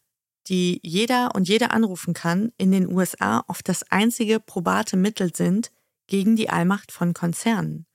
[0.47, 5.71] die jeder und jede anrufen kann, in den USA oft das einzige probate Mittel sind
[6.07, 7.85] gegen die Allmacht von Konzernen.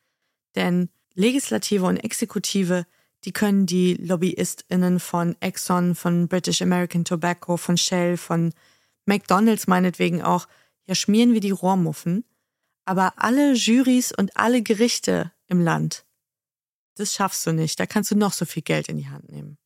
[0.55, 2.87] Denn Legislative und Exekutive,
[3.25, 8.53] die können die LobbyistInnen von Exxon, von British American Tobacco, von Shell, von
[9.07, 10.47] McDonalds meinetwegen auch,
[10.87, 12.25] ja schmieren wie die Rohrmuffen.
[12.85, 16.05] Aber alle Jurys und alle Gerichte im Land,
[16.97, 17.79] das schaffst du nicht.
[17.79, 19.57] Da kannst du noch so viel Geld in die Hand nehmen.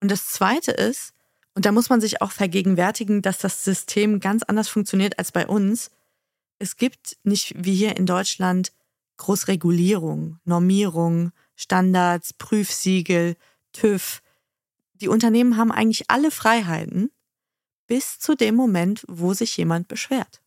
[0.00, 1.12] Und das Zweite ist,
[1.54, 5.46] und da muss man sich auch vergegenwärtigen, dass das System ganz anders funktioniert als bei
[5.46, 5.90] uns.
[6.58, 8.72] Es gibt nicht wie hier in Deutschland
[9.16, 13.36] Großregulierung, Normierung, Standards, Prüfsiegel,
[13.72, 14.20] TÜV.
[14.94, 17.10] Die Unternehmen haben eigentlich alle Freiheiten
[17.86, 20.42] bis zu dem Moment, wo sich jemand beschwert.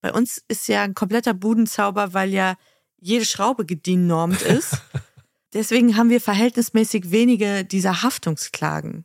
[0.00, 2.56] Bei uns ist ja ein kompletter Budenzauber, weil ja
[2.98, 4.76] jede Schraube gediennormt ist.
[5.54, 9.04] Deswegen haben wir verhältnismäßig wenige dieser Haftungsklagen.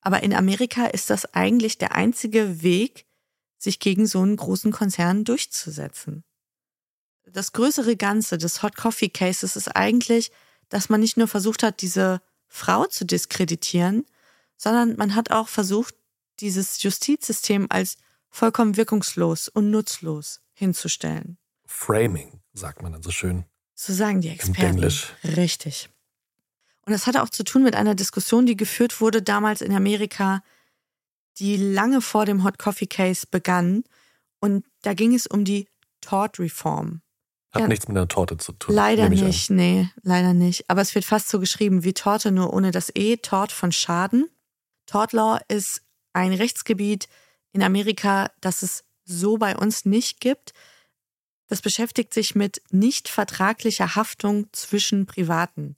[0.00, 3.06] Aber in Amerika ist das eigentlich der einzige Weg,
[3.58, 6.24] sich gegen so einen großen Konzern durchzusetzen.
[7.26, 10.32] Das größere Ganze des Hot Coffee Cases ist eigentlich,
[10.68, 14.06] dass man nicht nur versucht hat, diese Frau zu diskreditieren,
[14.56, 15.94] sondern man hat auch versucht,
[16.40, 17.96] dieses Justizsystem als
[18.30, 21.38] vollkommen wirkungslos und nutzlos hinzustellen.
[21.66, 23.44] Framing, sagt man dann so schön.
[23.74, 24.60] So sagen die Im Experten.
[24.76, 25.14] Englisch.
[25.24, 25.88] Richtig.
[26.86, 30.42] Und das hatte auch zu tun mit einer Diskussion, die geführt wurde damals in Amerika,
[31.38, 33.84] die lange vor dem Hot Coffee Case begann.
[34.40, 35.68] Und da ging es um die
[36.00, 37.02] Tort Reform.
[37.52, 37.68] Hat Ja.
[37.68, 38.74] nichts mit einer Torte zu tun.
[38.74, 39.26] Leider ich an.
[39.26, 40.68] nicht, nee, leider nicht.
[40.70, 44.28] Aber es wird fast so geschrieben wie Torte, nur ohne das E, Tort von Schaden.
[44.86, 47.08] Tort Law ist ein Rechtsgebiet
[47.52, 50.52] in Amerika, das es so bei uns nicht gibt.
[51.48, 55.76] Das beschäftigt sich mit nicht vertraglicher Haftung zwischen Privaten.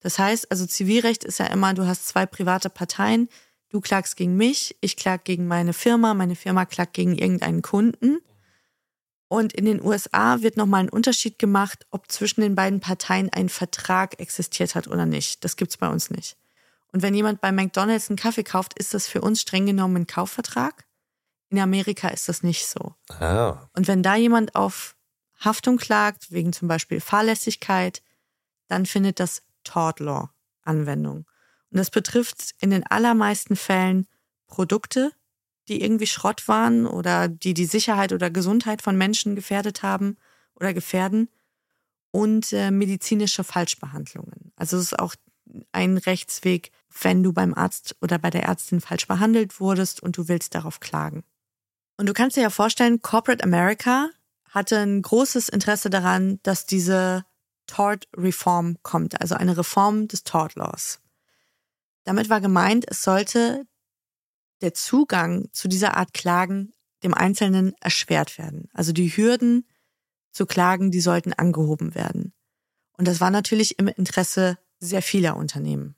[0.00, 3.28] Das heißt, also Zivilrecht ist ja immer, du hast zwei private Parteien,
[3.70, 8.18] du klagst gegen mich, ich klag gegen meine Firma, meine Firma klagt gegen irgendeinen Kunden.
[9.28, 13.48] Und in den USA wird nochmal ein Unterschied gemacht, ob zwischen den beiden Parteien ein
[13.48, 15.42] Vertrag existiert hat oder nicht.
[15.44, 16.36] Das gibt's bei uns nicht.
[16.94, 20.06] Und wenn jemand bei McDonalds einen Kaffee kauft, ist das für uns streng genommen ein
[20.06, 20.86] Kaufvertrag.
[21.48, 22.94] In Amerika ist das nicht so.
[23.08, 24.94] Ah, Und wenn da jemand auf
[25.44, 28.00] Haftung klagt, wegen zum Beispiel Fahrlässigkeit,
[28.68, 30.30] dann findet das Tort Law
[30.62, 31.26] Anwendung.
[31.72, 34.06] Und das betrifft in den allermeisten Fällen
[34.46, 35.10] Produkte,
[35.66, 40.16] die irgendwie Schrott waren oder die die Sicherheit oder Gesundheit von Menschen gefährdet haben
[40.54, 41.28] oder gefährden.
[42.12, 44.52] und äh, medizinische Falschbehandlungen.
[44.54, 45.16] Also es ist auch
[45.72, 46.70] ein Rechtsweg,
[47.02, 50.80] wenn du beim Arzt oder bei der Ärztin falsch behandelt wurdest und du willst darauf
[50.80, 51.24] klagen.
[51.96, 54.10] Und du kannst dir ja vorstellen, Corporate America
[54.48, 57.24] hatte ein großes Interesse daran, dass diese
[57.66, 61.00] Tort Reform kommt, also eine Reform des Tort Laws.
[62.04, 63.66] Damit war gemeint, es sollte
[64.60, 68.68] der Zugang zu dieser Art Klagen dem Einzelnen erschwert werden.
[68.72, 69.66] Also die Hürden
[70.32, 72.32] zu klagen, die sollten angehoben werden.
[72.96, 75.94] Und das war natürlich im Interesse sehr vieler Unternehmen.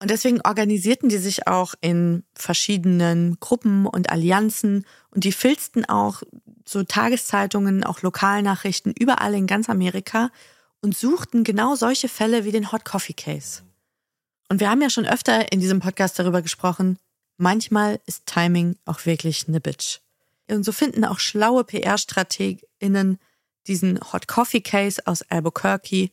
[0.00, 6.22] Und deswegen organisierten die sich auch in verschiedenen Gruppen und Allianzen und die filzten auch
[6.66, 10.30] so Tageszeitungen, auch Lokalnachrichten überall in ganz Amerika
[10.82, 13.62] und suchten genau solche Fälle wie den Hot Coffee Case.
[14.50, 16.98] Und wir haben ja schon öfter in diesem Podcast darüber gesprochen,
[17.38, 20.00] manchmal ist Timing auch wirklich eine Bitch.
[20.50, 23.18] Und so finden auch schlaue PR-StrategInnen
[23.66, 26.10] diesen Hot Coffee Case aus Albuquerque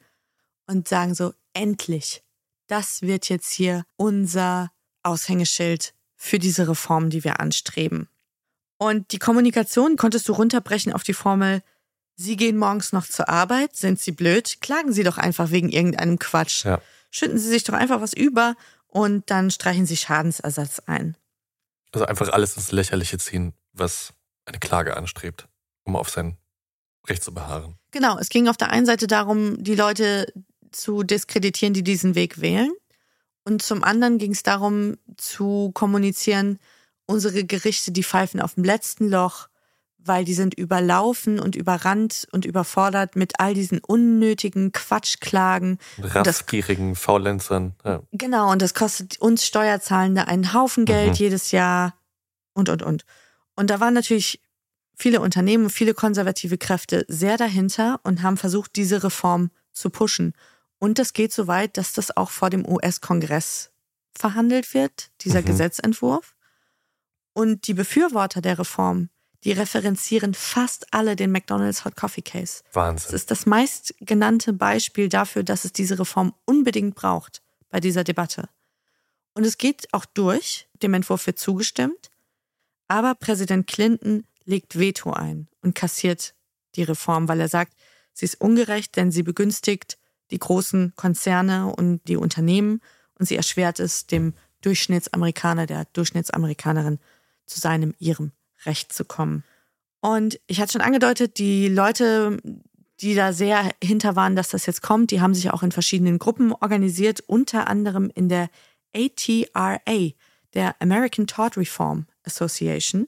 [0.67, 2.23] und sagen so, endlich,
[2.67, 4.71] das wird jetzt hier unser
[5.03, 8.07] Aushängeschild für diese Reform, die wir anstreben.
[8.77, 11.61] Und die Kommunikation konntest du runterbrechen auf die Formel,
[12.15, 16.19] Sie gehen morgens noch zur Arbeit, sind Sie blöd, klagen Sie doch einfach wegen irgendeinem
[16.19, 16.65] Quatsch.
[16.65, 16.79] Ja.
[17.09, 18.55] Schütten Sie sich doch einfach was über
[18.87, 21.17] und dann streichen Sie Schadensersatz ein.
[21.91, 24.13] Also einfach alles ins Lächerliche ziehen, was
[24.45, 25.47] eine Klage anstrebt,
[25.83, 26.37] um auf sein
[27.07, 27.75] Recht zu beharren.
[27.91, 30.31] Genau, es ging auf der einen Seite darum, die Leute
[30.71, 32.71] zu diskreditieren, die diesen Weg wählen.
[33.43, 36.59] Und zum anderen ging es darum zu kommunizieren,
[37.05, 39.47] unsere Gerichte, die pfeifen auf dem letzten Loch,
[39.97, 45.77] weil die sind überlaufen und überrannt und überfordert mit all diesen unnötigen Quatschklagen.
[45.99, 47.75] Raffgierigen Faulenzern.
[47.83, 48.01] Ja.
[48.11, 51.15] Genau, und das kostet uns Steuerzahlende einen Haufen Geld mhm.
[51.15, 51.95] jedes Jahr
[52.53, 53.05] und, und, und.
[53.55, 54.41] Und da waren natürlich
[54.95, 60.33] viele Unternehmen, viele konservative Kräfte sehr dahinter und haben versucht, diese Reform zu pushen.
[60.81, 63.69] Und das geht so weit, dass das auch vor dem US-Kongress
[64.17, 65.45] verhandelt wird, dieser mhm.
[65.45, 66.35] Gesetzentwurf.
[67.33, 69.09] Und die Befürworter der Reform,
[69.43, 72.63] die referenzieren fast alle den McDonald's Hot Coffee Case.
[72.73, 73.11] Wahnsinn.
[73.11, 78.49] Das ist das meistgenannte Beispiel dafür, dass es diese Reform unbedingt braucht bei dieser Debatte.
[79.35, 82.09] Und es geht auch durch, dem Entwurf wird zugestimmt,
[82.87, 86.33] aber Präsident Clinton legt Veto ein und kassiert
[86.75, 87.73] die Reform, weil er sagt,
[88.13, 89.99] sie ist ungerecht, denn sie begünstigt
[90.31, 92.81] die großen Konzerne und die Unternehmen
[93.19, 96.99] und sie erschwert es dem Durchschnittsamerikaner, der Durchschnittsamerikanerin
[97.45, 98.31] zu seinem, ihrem
[98.65, 99.43] Recht zu kommen.
[99.99, 102.37] Und ich hatte schon angedeutet, die Leute,
[102.99, 106.19] die da sehr hinter waren, dass das jetzt kommt, die haben sich auch in verschiedenen
[106.19, 108.49] Gruppen organisiert, unter anderem in der
[108.95, 109.79] ATRA,
[110.53, 113.07] der American Tort Reform Association.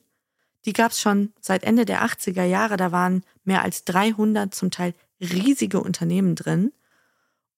[0.65, 2.77] Die gab es schon seit Ende der 80er Jahre.
[2.77, 6.71] Da waren mehr als 300 zum Teil riesige Unternehmen drin.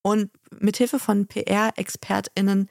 [0.05, 0.29] Und
[0.59, 2.69] mithilfe von PR-ExpertInnen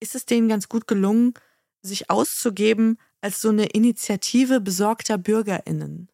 [0.00, 1.34] ist es denen ganz gut gelungen,
[1.82, 6.08] sich auszugeben als so eine Initiative besorgter BürgerInnen.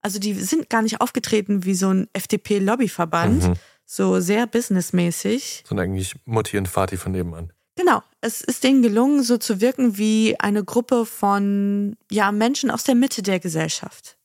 [0.00, 3.54] Also die sind gar nicht aufgetreten wie so ein FDP-Lobbyverband, mhm.
[3.86, 5.64] so sehr businessmäßig.
[5.66, 7.52] Sondern eigentlich Mutti und Vati von nebenan.
[7.74, 12.84] Genau, es ist denen gelungen, so zu wirken wie eine Gruppe von ja, Menschen aus
[12.84, 14.16] der Mitte der Gesellschaft.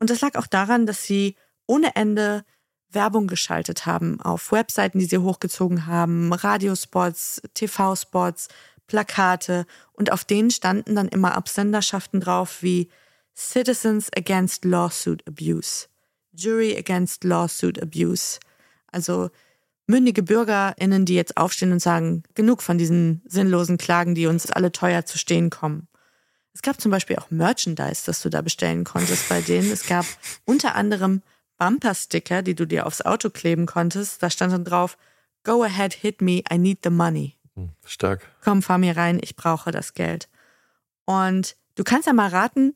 [0.00, 1.36] Und das lag auch daran, dass sie
[1.68, 2.44] ohne Ende
[2.90, 8.48] Werbung geschaltet haben auf Webseiten, die sie hochgezogen haben, Radiospots, TV-Spots,
[8.86, 12.88] Plakate und auf denen standen dann immer Absenderschaften drauf wie
[13.36, 15.86] Citizens Against Lawsuit Abuse,
[16.32, 18.40] Jury Against Lawsuit Abuse.
[18.90, 19.30] Also
[19.86, 24.72] mündige BürgerInnen, die jetzt aufstehen und sagen, genug von diesen sinnlosen Klagen, die uns alle
[24.72, 25.88] teuer zu stehen kommen.
[26.54, 29.70] Es gab zum Beispiel auch Merchandise, das du da bestellen konntest bei denen.
[29.70, 30.06] Es gab
[30.44, 31.22] unter anderem
[31.58, 34.22] Bumper-Sticker, die du dir aufs Auto kleben konntest.
[34.22, 34.96] Da stand dann drauf,
[35.44, 37.36] Go ahead, hit me, I need the money.
[37.54, 38.26] Hm, stark.
[38.42, 40.28] Komm, fahr mir rein, ich brauche das Geld.
[41.04, 42.74] Und du kannst ja mal raten,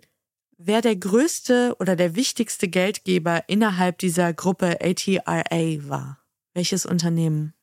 [0.56, 5.44] wer der größte oder der wichtigste Geldgeber innerhalb dieser Gruppe ATRA
[5.88, 6.18] war.
[6.54, 7.54] Welches Unternehmen?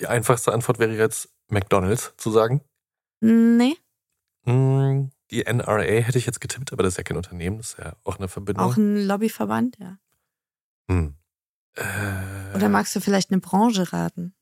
[0.00, 2.62] Die einfachste Antwort wäre jetzt McDonald's zu sagen.
[3.20, 3.76] Nee.
[4.44, 7.78] Hm, die NRA hätte ich jetzt getippt, aber das ist ja kein Unternehmen, das ist
[7.78, 8.64] ja auch eine Verbindung.
[8.64, 9.98] Auch ein Lobbyverband, ja.
[10.90, 11.14] Hm.
[11.74, 14.34] Äh, Oder magst du vielleicht eine Branche raten?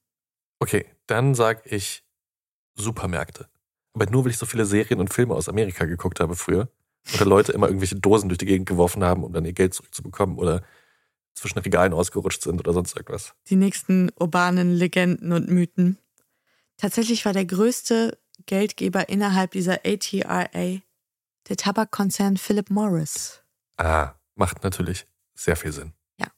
[0.61, 2.05] Okay, dann sag ich
[2.75, 3.49] Supermärkte.
[3.95, 6.69] Aber nur, weil ich so viele Serien und Filme aus Amerika geguckt habe früher.
[7.15, 10.39] Oder Leute immer irgendwelche Dosen durch die Gegend geworfen haben, um dann ihr Geld zurückzubekommen.
[10.39, 10.63] Oder
[11.35, 13.35] zwischen Regalen ausgerutscht sind oder sonst irgendwas.
[13.49, 15.99] Die nächsten urbanen Legenden und Mythen.
[16.79, 20.47] Tatsächlich war der größte Geldgeber innerhalb dieser ATRA
[21.49, 23.43] der Tabakkonzern Philip Morris.
[23.77, 25.93] Ah, macht natürlich sehr viel Sinn.
[26.19, 26.29] Ja.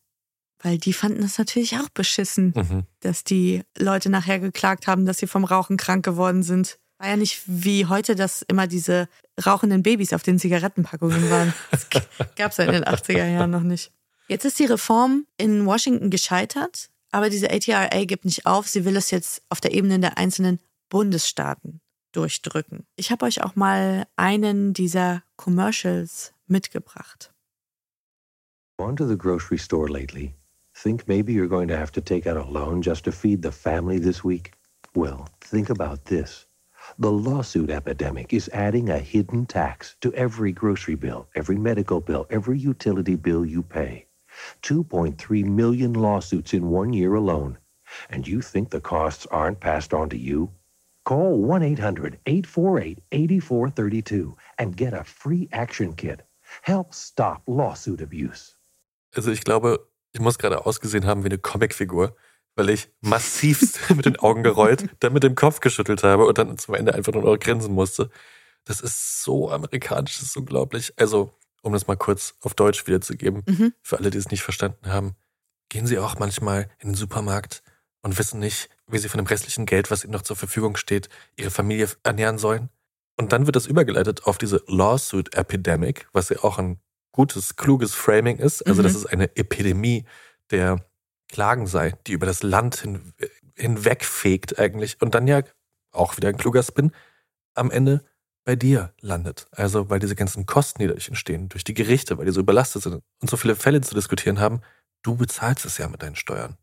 [0.60, 2.84] weil die fanden das natürlich auch beschissen, Mhm.
[3.00, 6.78] dass die Leute nachher geklagt haben, dass sie vom Rauchen krank geworden sind.
[6.98, 9.08] War ja nicht wie heute, dass immer diese
[9.46, 11.54] rauchenden Babys auf den Zigarettenpackungen waren.
[11.70, 13.92] Das gab es ja in den 80er Jahren noch nicht.
[14.26, 18.66] Jetzt ist die Reform in Washington gescheitert, aber diese ATRA gibt nicht auf.
[18.68, 21.80] Sie will es jetzt auf der Ebene der einzelnen Bundesstaaten
[22.12, 22.86] durchdrücken.
[22.96, 27.32] Ich habe euch auch mal einen dieser Commercials mitgebracht.
[28.78, 30.34] To the grocery store lately?
[30.74, 33.50] Think maybe you're going to have to take out a loan just to feed the
[33.50, 34.52] family this week?
[34.94, 36.46] Well, think about this.
[36.98, 42.26] The lawsuit epidemic is adding a hidden tax to every grocery bill, every medical bill,
[42.30, 44.06] every utility bill you pay.
[44.62, 47.58] 2.3 million lawsuits in one year alone.
[48.08, 50.52] And you think the costs aren't passed on to you?
[51.08, 56.22] Call 1 800 848 8432 and get a free action kit.
[56.60, 58.56] Help stop lawsuit abuse.
[59.16, 62.14] Also ich glaube, ich muss gerade ausgesehen haben wie eine Comicfigur,
[62.56, 66.58] weil ich massivst mit den Augen gerollt, dann mit dem Kopf geschüttelt habe und dann
[66.58, 68.10] zum Ende einfach nur noch grinsen musste.
[68.64, 70.92] Das ist so amerikanisch, das ist unglaublich.
[70.98, 71.32] Also,
[71.62, 73.72] um das mal kurz auf Deutsch wiederzugeben, Mhm.
[73.80, 75.14] für alle, die es nicht verstanden haben,
[75.70, 77.62] gehen Sie auch manchmal in den Supermarkt
[78.02, 81.08] und wissen nicht, wie Sie von dem restlichen Geld, was Ihnen noch zur Verfügung steht,
[81.36, 82.68] Ihre Familie ernähren sollen.
[83.16, 86.80] Und dann wird das übergeleitet auf diese Lawsuit Epidemic, was ja auch ein
[87.12, 88.62] gutes, kluges Framing ist.
[88.66, 88.84] Also, Mhm.
[88.84, 90.04] dass es eine Epidemie
[90.50, 90.84] der
[91.30, 93.12] Klagen sei, die über das Land hin,
[93.56, 95.42] hinwegfegt eigentlich und dann ja
[95.92, 96.92] auch wieder ein kluger Spin
[97.54, 98.04] am Ende
[98.44, 99.46] bei dir landet.
[99.50, 102.82] Also, weil diese ganzen Kosten, die dadurch entstehen, durch die Gerichte, weil die so überlastet
[102.82, 104.62] sind und so viele Fälle zu diskutieren haben,
[105.02, 106.56] du bezahlst es ja mit deinen Steuern.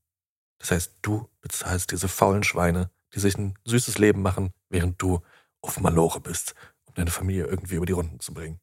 [0.65, 5.21] Das heißt, du bezahlst diese faulen Schweine, die sich ein süßes Leben machen, während du
[5.61, 6.55] auf Malore bist,
[6.85, 8.59] um deine Familie irgendwie über die Runden zu bringen.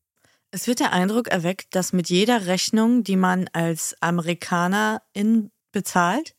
[0.50, 6.34] Es wird der Eindruck erweckt, dass mit jeder Rechnung, die man als Amerikanerin bezahlt,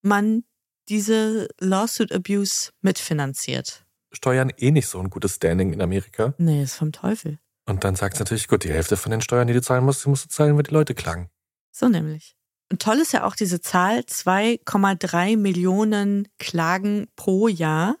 [0.00, 0.44] man
[0.88, 3.84] diese Lawsuit Abuse mitfinanziert.
[4.12, 6.34] Steuern eh nicht so ein gutes Standing in Amerika.
[6.38, 7.40] Nee, ist vom Teufel.
[7.66, 10.04] Und dann sagt es natürlich, gut, die Hälfte von den Steuern, die du zahlen musst,
[10.04, 11.30] die musst du zahlen, weil die Leute klagen.
[11.72, 12.36] So nämlich.
[12.70, 17.96] Und toll ist ja auch diese Zahl, 2,3 Millionen Klagen pro Jahr.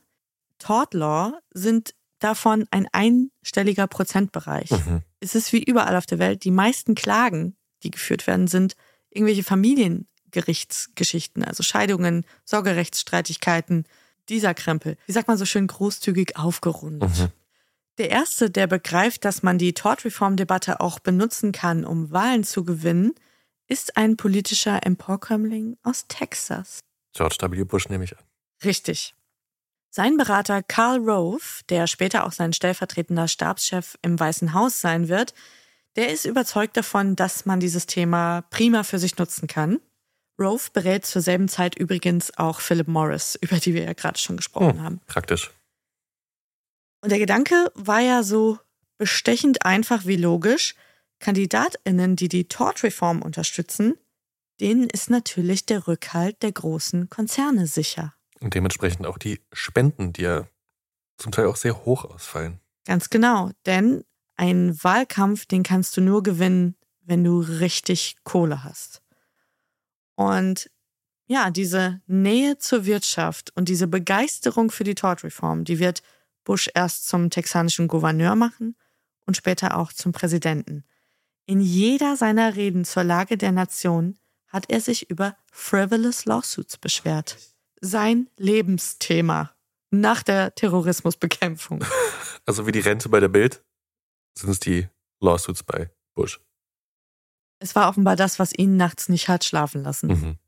[0.58, 4.70] Tort Law sind davon ein einstelliger Prozentbereich.
[4.70, 5.02] Mhm.
[5.18, 8.76] Es ist wie überall auf der Welt, die meisten Klagen, die geführt werden, sind
[9.10, 13.84] irgendwelche Familiengerichtsgeschichten, also Scheidungen, Sorgerechtsstreitigkeiten,
[14.28, 14.96] dieser Krempel.
[15.06, 17.18] Wie sagt man so schön großzügig aufgerundet.
[17.18, 17.28] Mhm.
[17.98, 23.12] Der erste, der begreift, dass man die Tortreform-Debatte auch benutzen kann, um Wahlen zu gewinnen,
[23.70, 26.80] ist ein politischer Emporkömmling aus Texas.
[27.14, 27.64] George W.
[27.64, 28.24] Bush nehme ich an.
[28.64, 29.14] Richtig.
[29.90, 35.34] Sein Berater Karl Rove, der später auch sein stellvertretender Stabschef im Weißen Haus sein wird,
[35.96, 39.80] der ist überzeugt davon, dass man dieses Thema prima für sich nutzen kann.
[40.38, 44.36] Rove berät zur selben Zeit übrigens auch Philip Morris, über die wir ja gerade schon
[44.36, 45.00] gesprochen Hm, haben.
[45.06, 45.50] Praktisch.
[47.02, 48.58] Und der Gedanke war ja so
[48.98, 50.74] bestechend einfach wie logisch.
[51.20, 53.94] KandidatInnen, die die Tortreform unterstützen,
[54.60, 58.14] denen ist natürlich der Rückhalt der großen Konzerne sicher.
[58.40, 60.46] Und dementsprechend auch die Spenden, die ja
[61.18, 62.60] zum Teil auch sehr hoch ausfallen.
[62.86, 64.04] Ganz genau, denn
[64.36, 69.02] ein Wahlkampf, den kannst du nur gewinnen, wenn du richtig Kohle hast.
[70.14, 70.70] Und
[71.26, 76.02] ja, diese Nähe zur Wirtschaft und diese Begeisterung für die Tortreform, die wird
[76.44, 78.76] Bush erst zum texanischen Gouverneur machen
[79.26, 80.84] und später auch zum Präsidenten.
[81.50, 87.38] In jeder seiner Reden zur Lage der Nation hat er sich über frivolous lawsuits beschwert.
[87.80, 89.52] Sein Lebensthema
[89.90, 91.84] nach der Terrorismusbekämpfung.
[92.46, 93.64] Also wie die Rente bei der Bild
[94.34, 94.88] sind es die
[95.20, 96.40] Lawsuits bei Bush.
[97.58, 100.06] Es war offenbar das, was ihn nachts nicht hat schlafen lassen.
[100.06, 100.38] Mhm.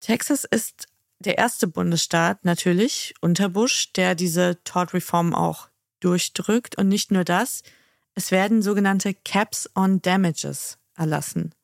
[0.00, 0.86] Texas ist
[1.18, 5.68] der erste Bundesstaat natürlich unter Bush, der diese Tort-Reform auch
[6.00, 6.78] durchdrückt.
[6.78, 7.62] Und nicht nur das,
[8.14, 11.54] es werden sogenannte Caps on Damages erlassen.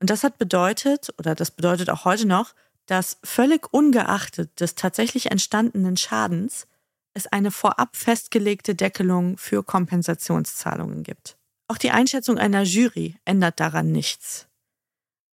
[0.00, 2.54] Und das hat bedeutet, oder das bedeutet auch heute noch,
[2.86, 6.66] dass völlig ungeachtet des tatsächlich entstandenen Schadens
[7.14, 11.36] es eine vorab festgelegte Deckelung für Kompensationszahlungen gibt.
[11.68, 14.46] Auch die Einschätzung einer Jury ändert daran nichts.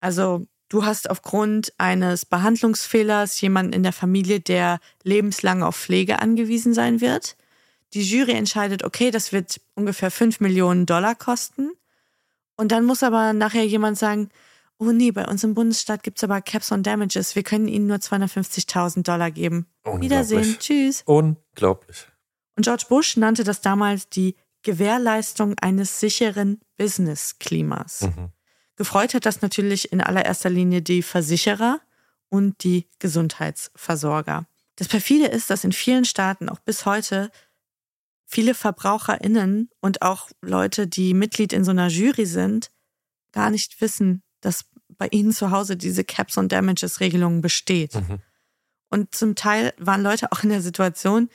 [0.01, 6.73] Also du hast aufgrund eines Behandlungsfehlers jemanden in der Familie, der lebenslang auf Pflege angewiesen
[6.73, 7.37] sein wird.
[7.95, 11.71] Die Jury entscheidet, okay, das wird ungefähr 5 Millionen Dollar kosten.
[12.57, 14.31] Und dann muss aber nachher jemand sagen,
[14.79, 17.37] oh nee, bei uns im Bundesstaat gibt es aber Caps on Damages.
[17.37, 19.67] Wir können Ihnen nur 250.000 Dollar geben.
[19.85, 20.57] Wiedersehen.
[20.59, 21.03] Tschüss.
[21.07, 22.07] Unglaublich.
[22.57, 28.03] Und George Bush nannte das damals die Gewährleistung eines sicheren Business-Klimas.
[28.03, 28.31] Mhm.
[28.77, 31.81] Gefreut hat das natürlich in allererster Linie die Versicherer
[32.29, 34.47] und die Gesundheitsversorger.
[34.77, 37.31] Das perfide ist, dass in vielen Staaten auch bis heute
[38.33, 42.71] viele VerbraucherInnen und auch Leute, die Mitglied in so einer Jury sind,
[43.31, 47.95] gar nicht wissen, dass bei ihnen zu Hause diese Caps und Damages Regelungen besteht.
[47.95, 48.21] Mhm.
[48.89, 51.29] Und zum Teil waren Leute auch in der Situation,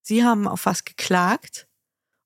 [0.00, 1.66] sie haben auf was geklagt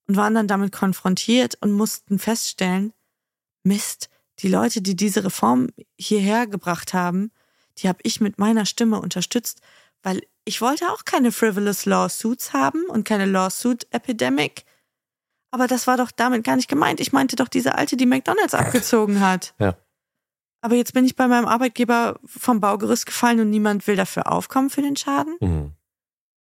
[0.06, 2.92] und waren dann damit konfrontiert und mussten feststellen,
[3.64, 4.10] Mist,
[4.40, 7.30] die Leute, die diese Reform hierher gebracht haben,
[7.78, 9.62] die habe ich mit meiner Stimme unterstützt,
[10.02, 14.64] weil ich wollte auch keine frivolous lawsuits haben und keine lawsuit epidemic.
[15.50, 17.00] Aber das war doch damit gar nicht gemeint.
[17.00, 19.54] Ich meinte doch diese alte, die McDonalds abgezogen hat.
[19.58, 19.76] Ja.
[20.62, 24.70] Aber jetzt bin ich bei meinem Arbeitgeber vom Baugerüst gefallen und niemand will dafür aufkommen
[24.70, 25.36] für den Schaden.
[25.40, 25.72] Mhm.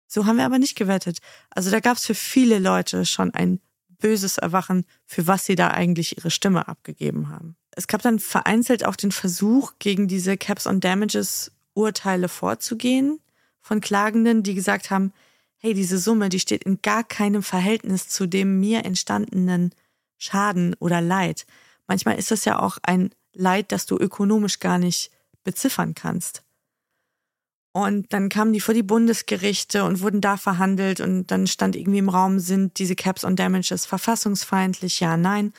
[0.07, 1.19] So haben wir aber nicht gewettet.
[1.51, 5.69] Also da gab es für viele Leute schon ein böses Erwachen, für was sie da
[5.69, 7.57] eigentlich ihre Stimme abgegeben haben.
[7.71, 13.21] Es gab dann vereinzelt auch den Versuch, gegen diese Caps on Damages Urteile vorzugehen
[13.61, 15.13] von Klagenden, die gesagt haben,
[15.59, 19.75] hey, diese Summe, die steht in gar keinem Verhältnis zu dem mir entstandenen
[20.17, 21.47] Schaden oder Leid.
[21.87, 25.11] Manchmal ist das ja auch ein Leid, das du ökonomisch gar nicht
[25.45, 26.43] beziffern kannst.
[27.73, 31.99] Und dann kamen die vor die Bundesgerichte und wurden da verhandelt und dann stand irgendwie
[31.99, 34.99] im Raum, sind diese Caps on Damages verfassungsfeindlich?
[34.99, 35.53] Ja, nein.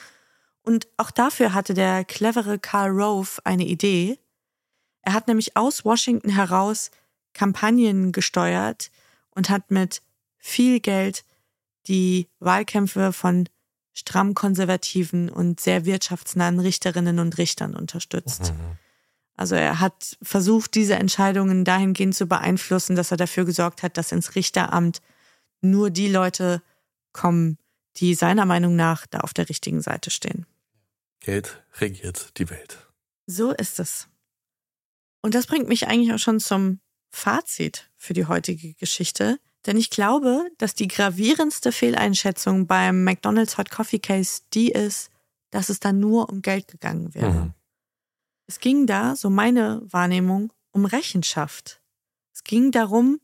[0.62, 4.18] Und auch dafür hatte der clevere Karl Rove eine Idee.
[5.00, 6.90] Er hat nämlich aus Washington heraus
[7.32, 8.90] Kampagnen gesteuert
[9.30, 10.02] und hat mit
[10.38, 11.24] viel Geld
[11.86, 13.48] die Wahlkämpfe von
[13.92, 18.52] stramm konservativen und sehr wirtschaftsnahen Richterinnen und Richtern unterstützt.
[18.52, 18.78] Mhm.
[19.34, 24.12] Also er hat versucht, diese Entscheidungen dahingehend zu beeinflussen, dass er dafür gesorgt hat, dass
[24.12, 25.00] ins Richteramt
[25.60, 26.62] nur die Leute
[27.12, 27.58] kommen,
[27.96, 30.46] die seiner Meinung nach da auf der richtigen Seite stehen.
[31.20, 32.86] Geld regiert die Welt.
[33.26, 34.08] So ist es.
[35.22, 36.80] Und das bringt mich eigentlich auch schon zum
[37.12, 39.38] Fazit für die heutige Geschichte.
[39.66, 45.10] Denn ich glaube, dass die gravierendste Fehleinschätzung beim McDonald's Hot Coffee Case die ist,
[45.50, 47.30] dass es da nur um Geld gegangen wäre.
[47.30, 47.54] Mhm.
[48.48, 51.80] Es ging da, so meine Wahrnehmung, um Rechenschaft.
[52.34, 53.20] Es ging darum,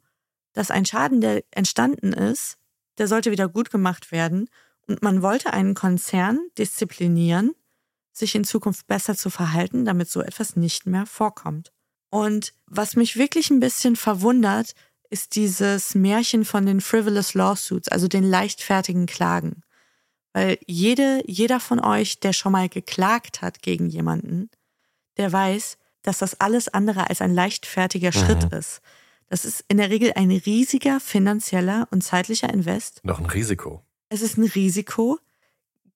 [0.52, 2.56] dass ein Schaden, der entstanden ist,
[2.98, 4.48] der sollte wieder gut gemacht werden
[4.86, 7.54] und man wollte einen Konzern disziplinieren,
[8.12, 11.72] sich in Zukunft besser zu verhalten, damit so etwas nicht mehr vorkommt.
[12.10, 14.74] Und was mich wirklich ein bisschen verwundert,
[15.10, 19.62] ist dieses Märchen von den frivolous lawsuits, also den leichtfertigen Klagen.
[20.32, 24.50] Weil jede, jeder von euch, der schon mal geklagt hat gegen jemanden,
[25.16, 28.12] der weiß, dass das alles andere als ein leichtfertiger mhm.
[28.12, 28.80] Schritt ist.
[29.28, 33.00] Das ist in der Regel ein riesiger finanzieller und zeitlicher Invest.
[33.04, 33.82] Noch ein Risiko.
[34.08, 35.18] Es ist ein Risiko.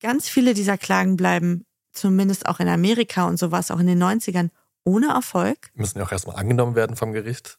[0.01, 4.51] Ganz viele dieser Klagen bleiben, zumindest auch in Amerika und sowas, auch in den 90ern,
[4.85, 5.71] ohne Erfolg.
[5.75, 7.59] Müssen ja auch erstmal angenommen werden vom Gericht.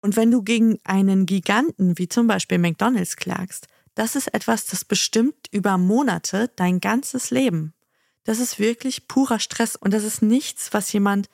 [0.00, 4.84] Und wenn du gegen einen Giganten wie zum Beispiel McDonald's klagst, das ist etwas, das
[4.84, 7.74] bestimmt über Monate dein ganzes Leben.
[8.24, 11.28] Das ist wirklich purer Stress und das ist nichts, was jemand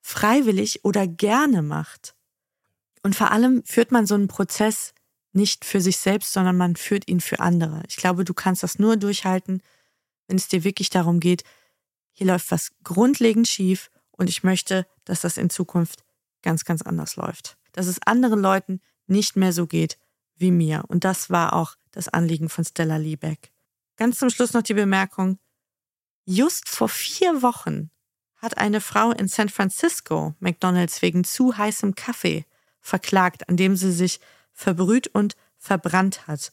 [0.00, 2.14] freiwillig oder gerne macht.
[3.02, 4.94] Und vor allem führt man so einen Prozess
[5.32, 7.82] nicht für sich selbst, sondern man führt ihn für andere.
[7.88, 9.62] Ich glaube, du kannst das nur durchhalten,
[10.26, 11.44] wenn es dir wirklich darum geht,
[12.12, 16.04] hier läuft was grundlegend schief und ich möchte, dass das in Zukunft
[16.42, 17.56] ganz, ganz anders läuft.
[17.72, 19.98] Dass es anderen Leuten nicht mehr so geht
[20.36, 20.84] wie mir.
[20.88, 23.52] Und das war auch das Anliegen von Stella Liebeck.
[23.96, 25.38] Ganz zum Schluss noch die Bemerkung,
[26.28, 27.90] Just vor vier Wochen
[28.36, 32.44] hat eine Frau in San Francisco McDonald's wegen zu heißem Kaffee
[32.80, 34.20] verklagt, an dem sie sich
[34.52, 36.50] verbrüht und verbrannt hat.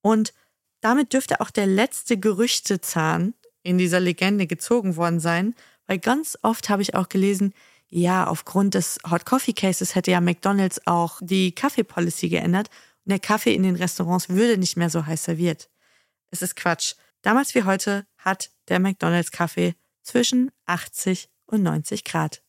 [0.00, 0.34] Und
[0.80, 5.54] damit dürfte auch der letzte Gerüchtezahn in dieser Legende gezogen worden sein,
[5.86, 7.54] weil ganz oft habe ich auch gelesen,
[7.88, 12.68] ja, aufgrund des Hot Coffee Cases hätte ja McDonald's auch die Kaffeepolicy geändert
[13.04, 15.70] und der Kaffee in den Restaurants würde nicht mehr so heiß serviert.
[16.30, 16.94] Es ist Quatsch.
[17.22, 22.42] Damals wie heute hat der McDonald's Kaffee zwischen 80 und 90 Grad.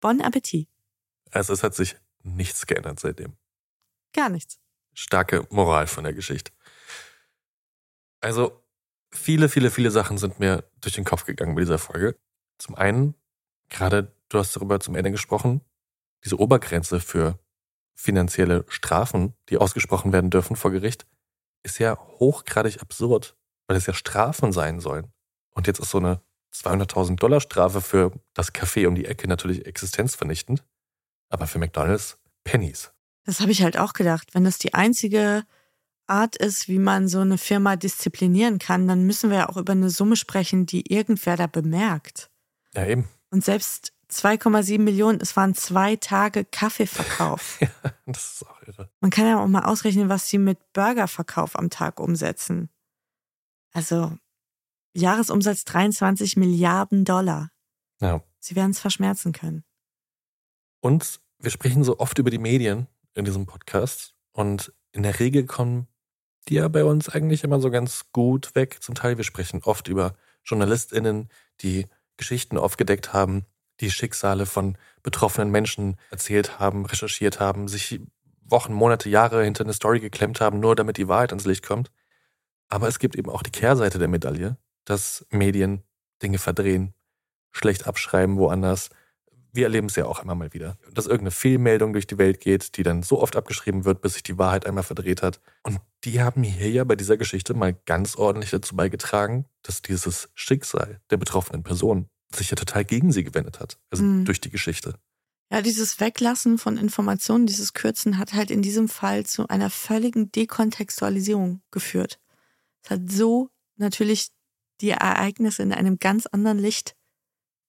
[0.00, 0.68] Bon Appetit.
[1.30, 3.36] Also es hat sich nichts geändert seitdem.
[4.12, 4.58] Gar nichts.
[4.94, 6.50] Starke Moral von der Geschichte.
[8.20, 8.64] Also
[9.10, 12.18] viele, viele, viele Sachen sind mir durch den Kopf gegangen bei dieser Folge.
[12.58, 13.14] Zum einen,
[13.68, 15.60] gerade du hast darüber zum Ende gesprochen,
[16.24, 17.38] diese Obergrenze für
[17.94, 21.06] finanzielle Strafen, die ausgesprochen werden dürfen vor Gericht,
[21.62, 23.36] ist ja hochgradig absurd
[23.66, 25.12] weil es ja Strafen sein sollen.
[25.54, 26.20] Und jetzt ist so eine
[26.54, 30.64] 200.000 Dollar Strafe für das Café um die Ecke natürlich existenzvernichtend,
[31.28, 32.92] aber für McDonald's Pennies.
[33.24, 34.34] Das habe ich halt auch gedacht.
[34.34, 35.44] Wenn das die einzige
[36.06, 39.72] Art ist, wie man so eine Firma disziplinieren kann, dann müssen wir ja auch über
[39.72, 42.30] eine Summe sprechen, die irgendwer da bemerkt.
[42.76, 43.08] Ja, eben.
[43.30, 47.60] Und selbst 2,7 Millionen, es waren zwei Tage Kaffeeverkauf.
[47.60, 47.68] ja,
[48.06, 48.90] das ist auch irre.
[49.00, 52.68] Man kann ja auch mal ausrechnen, was sie mit Burgerverkauf am Tag umsetzen.
[53.72, 54.16] Also
[54.94, 57.50] Jahresumsatz 23 Milliarden Dollar.
[58.00, 58.22] Ja.
[58.38, 59.64] Sie werden es verschmerzen können.
[60.80, 64.14] Und wir sprechen so oft über die Medien in diesem Podcast.
[64.32, 65.88] Und in der Regel kommen
[66.48, 68.78] die ja bei uns eigentlich immer so ganz gut weg.
[68.80, 70.14] Zum Teil, wir sprechen oft über
[70.44, 71.28] JournalistInnen,
[71.60, 71.86] die
[72.16, 73.44] Geschichten aufgedeckt haben,
[73.80, 78.00] die Schicksale von betroffenen Menschen erzählt haben, recherchiert haben, sich
[78.42, 81.90] Wochen, Monate, Jahre hinter eine Story geklemmt haben, nur damit die Wahrheit ans Licht kommt.
[82.68, 85.82] Aber es gibt eben auch die Kehrseite der Medaille, dass Medien
[86.22, 86.94] Dinge verdrehen,
[87.52, 88.90] schlecht abschreiben woanders.
[89.56, 92.76] Wir erleben es ja auch immer mal wieder, dass irgendeine Fehlmeldung durch die Welt geht,
[92.76, 95.40] die dann so oft abgeschrieben wird, bis sich die Wahrheit einmal verdreht hat.
[95.62, 100.28] Und die haben hier ja bei dieser Geschichte mal ganz ordentlich dazu beigetragen, dass dieses
[100.34, 103.78] Schicksal der betroffenen Person sich ja total gegen sie gewendet hat.
[103.90, 104.24] Also Mhm.
[104.26, 104.94] durch die Geschichte.
[105.50, 110.30] Ja, dieses Weglassen von Informationen, dieses Kürzen hat halt in diesem Fall zu einer völligen
[110.32, 112.18] Dekontextualisierung geführt.
[112.82, 114.28] Es hat so natürlich
[114.80, 116.96] die Ereignisse in einem ganz anderen Licht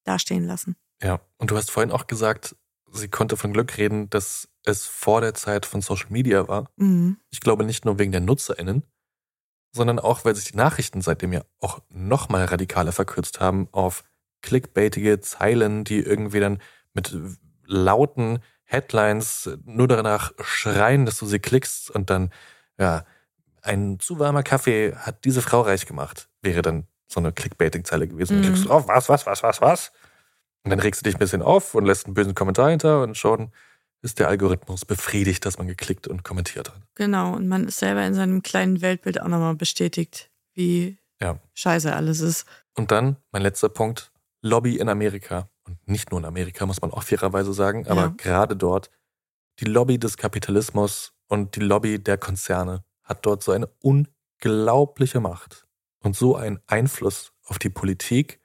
[0.04, 0.76] dastehen lassen.
[1.02, 2.56] Ja, und du hast vorhin auch gesagt,
[2.92, 6.70] sie konnte von Glück reden, dass es vor der Zeit von Social Media war.
[6.78, 7.18] Mhm.
[7.30, 8.84] Ich glaube nicht nur wegen der NutzerInnen,
[9.72, 14.04] sondern auch, weil sich die Nachrichten seitdem ja auch nochmal radikaler verkürzt haben auf
[14.42, 16.60] clickbaitige Zeilen, die irgendwie dann
[16.94, 17.16] mit
[17.66, 22.32] lauten Headlines nur danach schreien, dass du sie klickst und dann,
[22.78, 23.06] ja,
[23.62, 28.40] ein zu warmer Kaffee hat diese Frau reich gemacht, wäre dann so eine Clickbaiting-Zeile gewesen.
[28.40, 28.44] Mhm.
[28.44, 29.92] klickst du drauf, was, was, was, was, was?
[30.64, 33.18] Und dann regst du dich ein bisschen auf und lässt einen bösen Kommentar hinter und
[33.18, 33.52] schon
[34.02, 36.82] ist der Algorithmus befriedigt, dass man geklickt und kommentiert hat.
[36.96, 41.40] Genau, und man ist selber in seinem kleinen Weltbild auch nochmal bestätigt, wie Ja.
[41.56, 42.46] scheiße alles ist.
[42.76, 45.50] Und dann mein letzter Punkt, Lobby in Amerika.
[45.64, 48.14] Und nicht nur in Amerika, muss man auch fairerweise sagen, aber Ja.
[48.18, 48.92] gerade dort,
[49.60, 55.66] die Lobby des Kapitalismus und die Lobby der Konzerne hat dort so eine unglaubliche Macht
[56.04, 58.40] und so einen Einfluss auf die Politik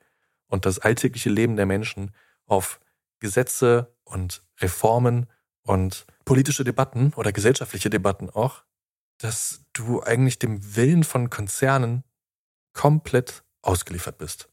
[0.53, 2.15] und das alltägliche Leben der Menschen,
[2.47, 2.79] auf
[3.21, 5.27] Gesetze und Reformen
[5.63, 8.63] und politische Debatten oder gesellschaftliche Debatten auch,
[9.17, 12.05] dass du eigentlich dem Willen von Konzernen
[12.75, 14.51] komplett ausgeliefert bist.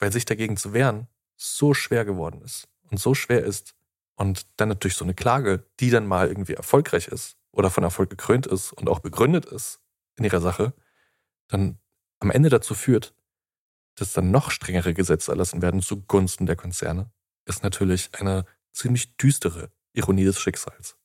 [0.00, 1.06] Weil sich dagegen zu wehren
[1.36, 3.76] so schwer geworden ist und so schwer ist
[4.16, 8.10] und dann natürlich so eine Klage, die dann mal irgendwie erfolgreich ist oder von Erfolg
[8.10, 9.80] gekrönt ist und auch begründet ist
[10.16, 10.72] in ihrer Sache,
[11.46, 11.78] dann
[12.18, 13.14] am Ende dazu führt,
[13.96, 17.10] dass dann noch strengere Gesetze erlassen werden zugunsten der Konzerne,
[17.46, 20.96] ist natürlich eine ziemlich düstere Ironie des Schicksals.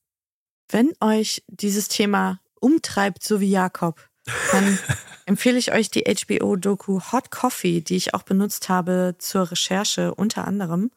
[0.70, 4.08] Wenn euch dieses Thema umtreibt, so wie Jakob,
[4.52, 4.78] dann
[5.26, 10.46] empfehle ich euch die HBO-Doku Hot Coffee, die ich auch benutzt habe zur Recherche unter
[10.46, 10.90] anderem.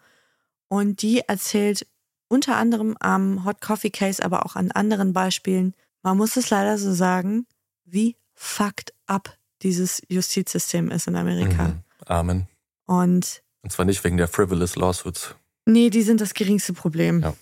[0.68, 1.86] Und die erzählt
[2.28, 6.78] unter anderem am Hot Coffee Case, aber auch an anderen Beispielen, man muss es leider
[6.78, 7.46] so sagen,
[7.84, 11.70] wie fucked up dieses Justizsystem ist in Amerika.
[11.70, 11.84] Mhm.
[12.06, 12.48] Amen.
[12.86, 15.36] Und Und zwar nicht wegen der frivolous lawsuits.
[15.66, 17.22] nee, die sind das geringste Problem.
[17.22, 17.34] Ja.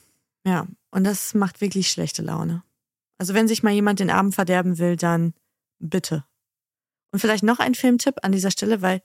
[0.45, 2.63] Ja, und das macht wirklich schlechte Laune.
[3.17, 5.33] Also wenn sich mal jemand den Abend verderben will, dann
[5.79, 6.23] bitte.
[7.11, 9.01] Und vielleicht noch ein Filmtipp an dieser Stelle, weil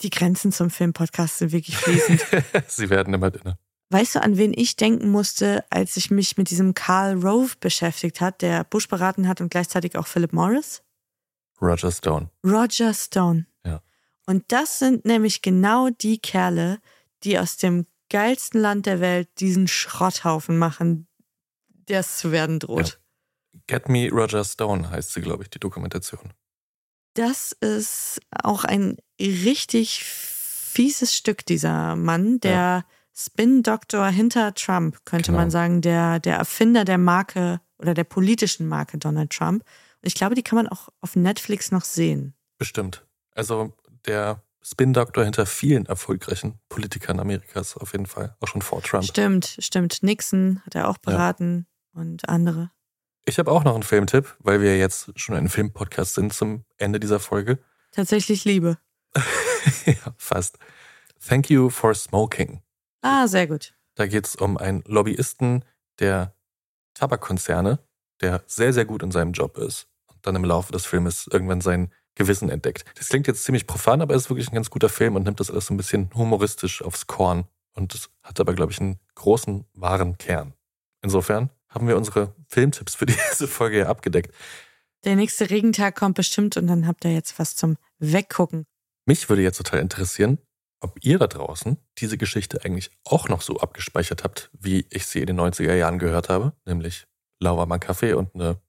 [0.00, 2.24] die Grenzen zum Filmpodcast sind wirklich fließend.
[2.68, 3.58] Sie werden immer dünner.
[3.90, 8.20] weißt du, an wen ich denken musste, als ich mich mit diesem Karl Rove beschäftigt
[8.20, 10.82] hat, der Bush beraten hat und gleichzeitig auch Philip Morris?
[11.60, 12.30] Roger Stone.
[12.44, 13.46] Roger Stone.
[13.64, 13.82] Ja.
[14.26, 16.78] Und das sind nämlich genau die Kerle,
[17.24, 21.08] die aus dem geilsten Land der Welt diesen Schrotthaufen machen,
[21.88, 23.00] der es zu werden droht.
[23.66, 26.32] Get Me Roger Stone heißt sie, glaube ich, die Dokumentation.
[27.14, 32.84] Das ist auch ein richtig fieses Stück, dieser Mann, der
[33.14, 35.38] Spin-Doktor hinter Trump, könnte Genau.
[35.38, 39.64] man sagen, der, der Erfinder der Marke oder der politischen Marke Donald Trump.
[40.02, 42.34] Ich glaube, die kann man auch auf Netflix noch sehen.
[42.58, 43.06] Bestimmt.
[43.34, 43.76] Also
[44.06, 48.36] der Spin-Doktor hinter vielen erfolgreichen Politikern Amerikas auf jeden Fall.
[48.40, 49.04] Auch schon vor Trump.
[49.04, 50.02] Stimmt, stimmt.
[50.02, 52.70] Nixon hat er auch beraten und andere.
[53.24, 56.98] Ich habe auch noch einen Filmtipp, weil wir jetzt schon ein Filmpodcast sind zum Ende
[56.98, 57.58] dieser Folge.
[57.92, 58.78] Tatsächlich Liebe.
[59.86, 60.58] ja, fast.
[61.26, 62.62] Thank You for Smoking.
[63.02, 63.74] Ah, sehr gut.
[63.94, 65.64] Da geht es um einen Lobbyisten
[65.98, 66.34] der
[66.94, 67.80] Tabakkonzerne,
[68.20, 71.60] der sehr, sehr gut in seinem Job ist und dann im Laufe des Filmes irgendwann
[71.60, 72.84] sein Gewissen entdeckt.
[72.96, 75.40] Das klingt jetzt ziemlich profan, aber es ist wirklich ein ganz guter Film und nimmt
[75.40, 77.44] das alles so ein bisschen humoristisch aufs Korn.
[77.74, 80.52] Und es hat aber, glaube ich, einen großen, wahren Kern.
[81.00, 84.34] Insofern haben wir unsere Filmtipps für diese Folge ja abgedeckt.
[85.04, 88.66] Der nächste Regentag kommt bestimmt und dann habt ihr jetzt was zum Weggucken.
[89.06, 90.38] Mich würde jetzt total interessieren,
[90.80, 95.20] ob ihr da draußen diese Geschichte eigentlich auch noch so abgespeichert habt, wie ich sie
[95.20, 97.06] in den 90er Jahren gehört habe, nämlich
[97.40, 98.60] lauwarmer Kaffee und eine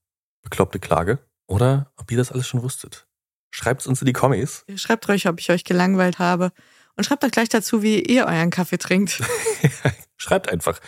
[0.41, 3.07] bekloppte Klage, oder ob ihr das alles schon wusstet.
[3.51, 4.65] Schreibt es uns in die Kommis.
[4.75, 6.51] Schreibt ruhig, ob ich euch gelangweilt habe.
[6.95, 9.23] Und schreibt auch gleich dazu, wie ihr euren Kaffee trinkt.
[10.17, 10.79] Schreibt einfach.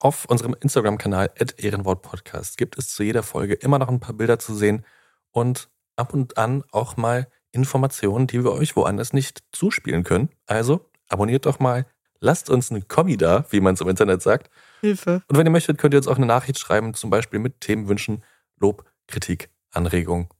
[0.00, 4.54] Auf unserem Instagram-Kanal ehrenwortpodcast gibt es zu jeder Folge immer noch ein paar Bilder zu
[4.54, 4.84] sehen
[5.30, 10.30] und ab und an auch mal Informationen, die wir euch woanders nicht zuspielen können.
[10.46, 11.86] Also abonniert doch mal,
[12.22, 14.50] lasst uns einen Kommi da, wie man es im Internet sagt.
[14.80, 15.22] Hilfe.
[15.28, 18.24] Und wenn ihr möchtet, könnt ihr uns auch eine Nachricht schreiben, zum Beispiel mit Themenwünschen,
[18.58, 20.32] Lob, Kritik, Anregung,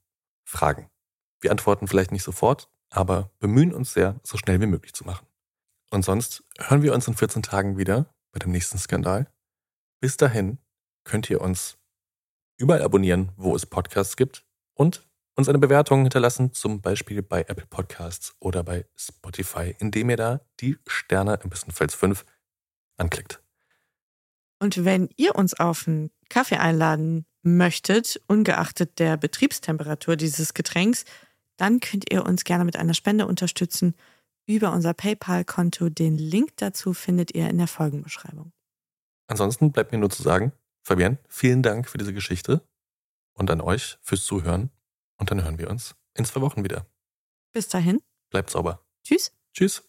[0.45, 0.89] Fragen.
[1.41, 5.27] Wir antworten vielleicht nicht sofort, aber bemühen uns sehr, so schnell wie möglich zu machen.
[5.91, 9.27] Und sonst hören wir uns in 14 Tagen wieder bei dem nächsten Skandal.
[10.01, 10.59] Bis dahin
[11.05, 11.79] könnt ihr uns
[12.57, 15.05] überall abonnieren, wo es Podcasts gibt und
[15.35, 20.41] uns eine Bewertung hinterlassen, zum Beispiel bei Apple Podcasts oder bei Spotify, indem ihr da
[20.61, 22.25] die Sterne im bestenfalls fünf
[22.97, 23.43] anklickt.
[24.61, 31.05] Und wenn ihr uns auf einen Kaffee einladen möchtet, ungeachtet der Betriebstemperatur dieses Getränks,
[31.57, 33.95] dann könnt ihr uns gerne mit einer Spende unterstützen
[34.47, 35.89] über unser PayPal-Konto.
[35.89, 38.53] Den Link dazu findet ihr in der Folgenbeschreibung.
[39.27, 40.53] Ansonsten bleibt mir nur zu sagen,
[40.83, 42.61] Fabian, vielen Dank für diese Geschichte
[43.35, 44.71] und an euch fürs Zuhören.
[45.23, 46.85] Und dann hören wir uns in zwei Wochen wieder.
[47.53, 48.03] Bis dahin.
[48.31, 48.85] Bleibt sauber.
[49.05, 49.33] Tschüss.
[49.55, 49.89] Tschüss.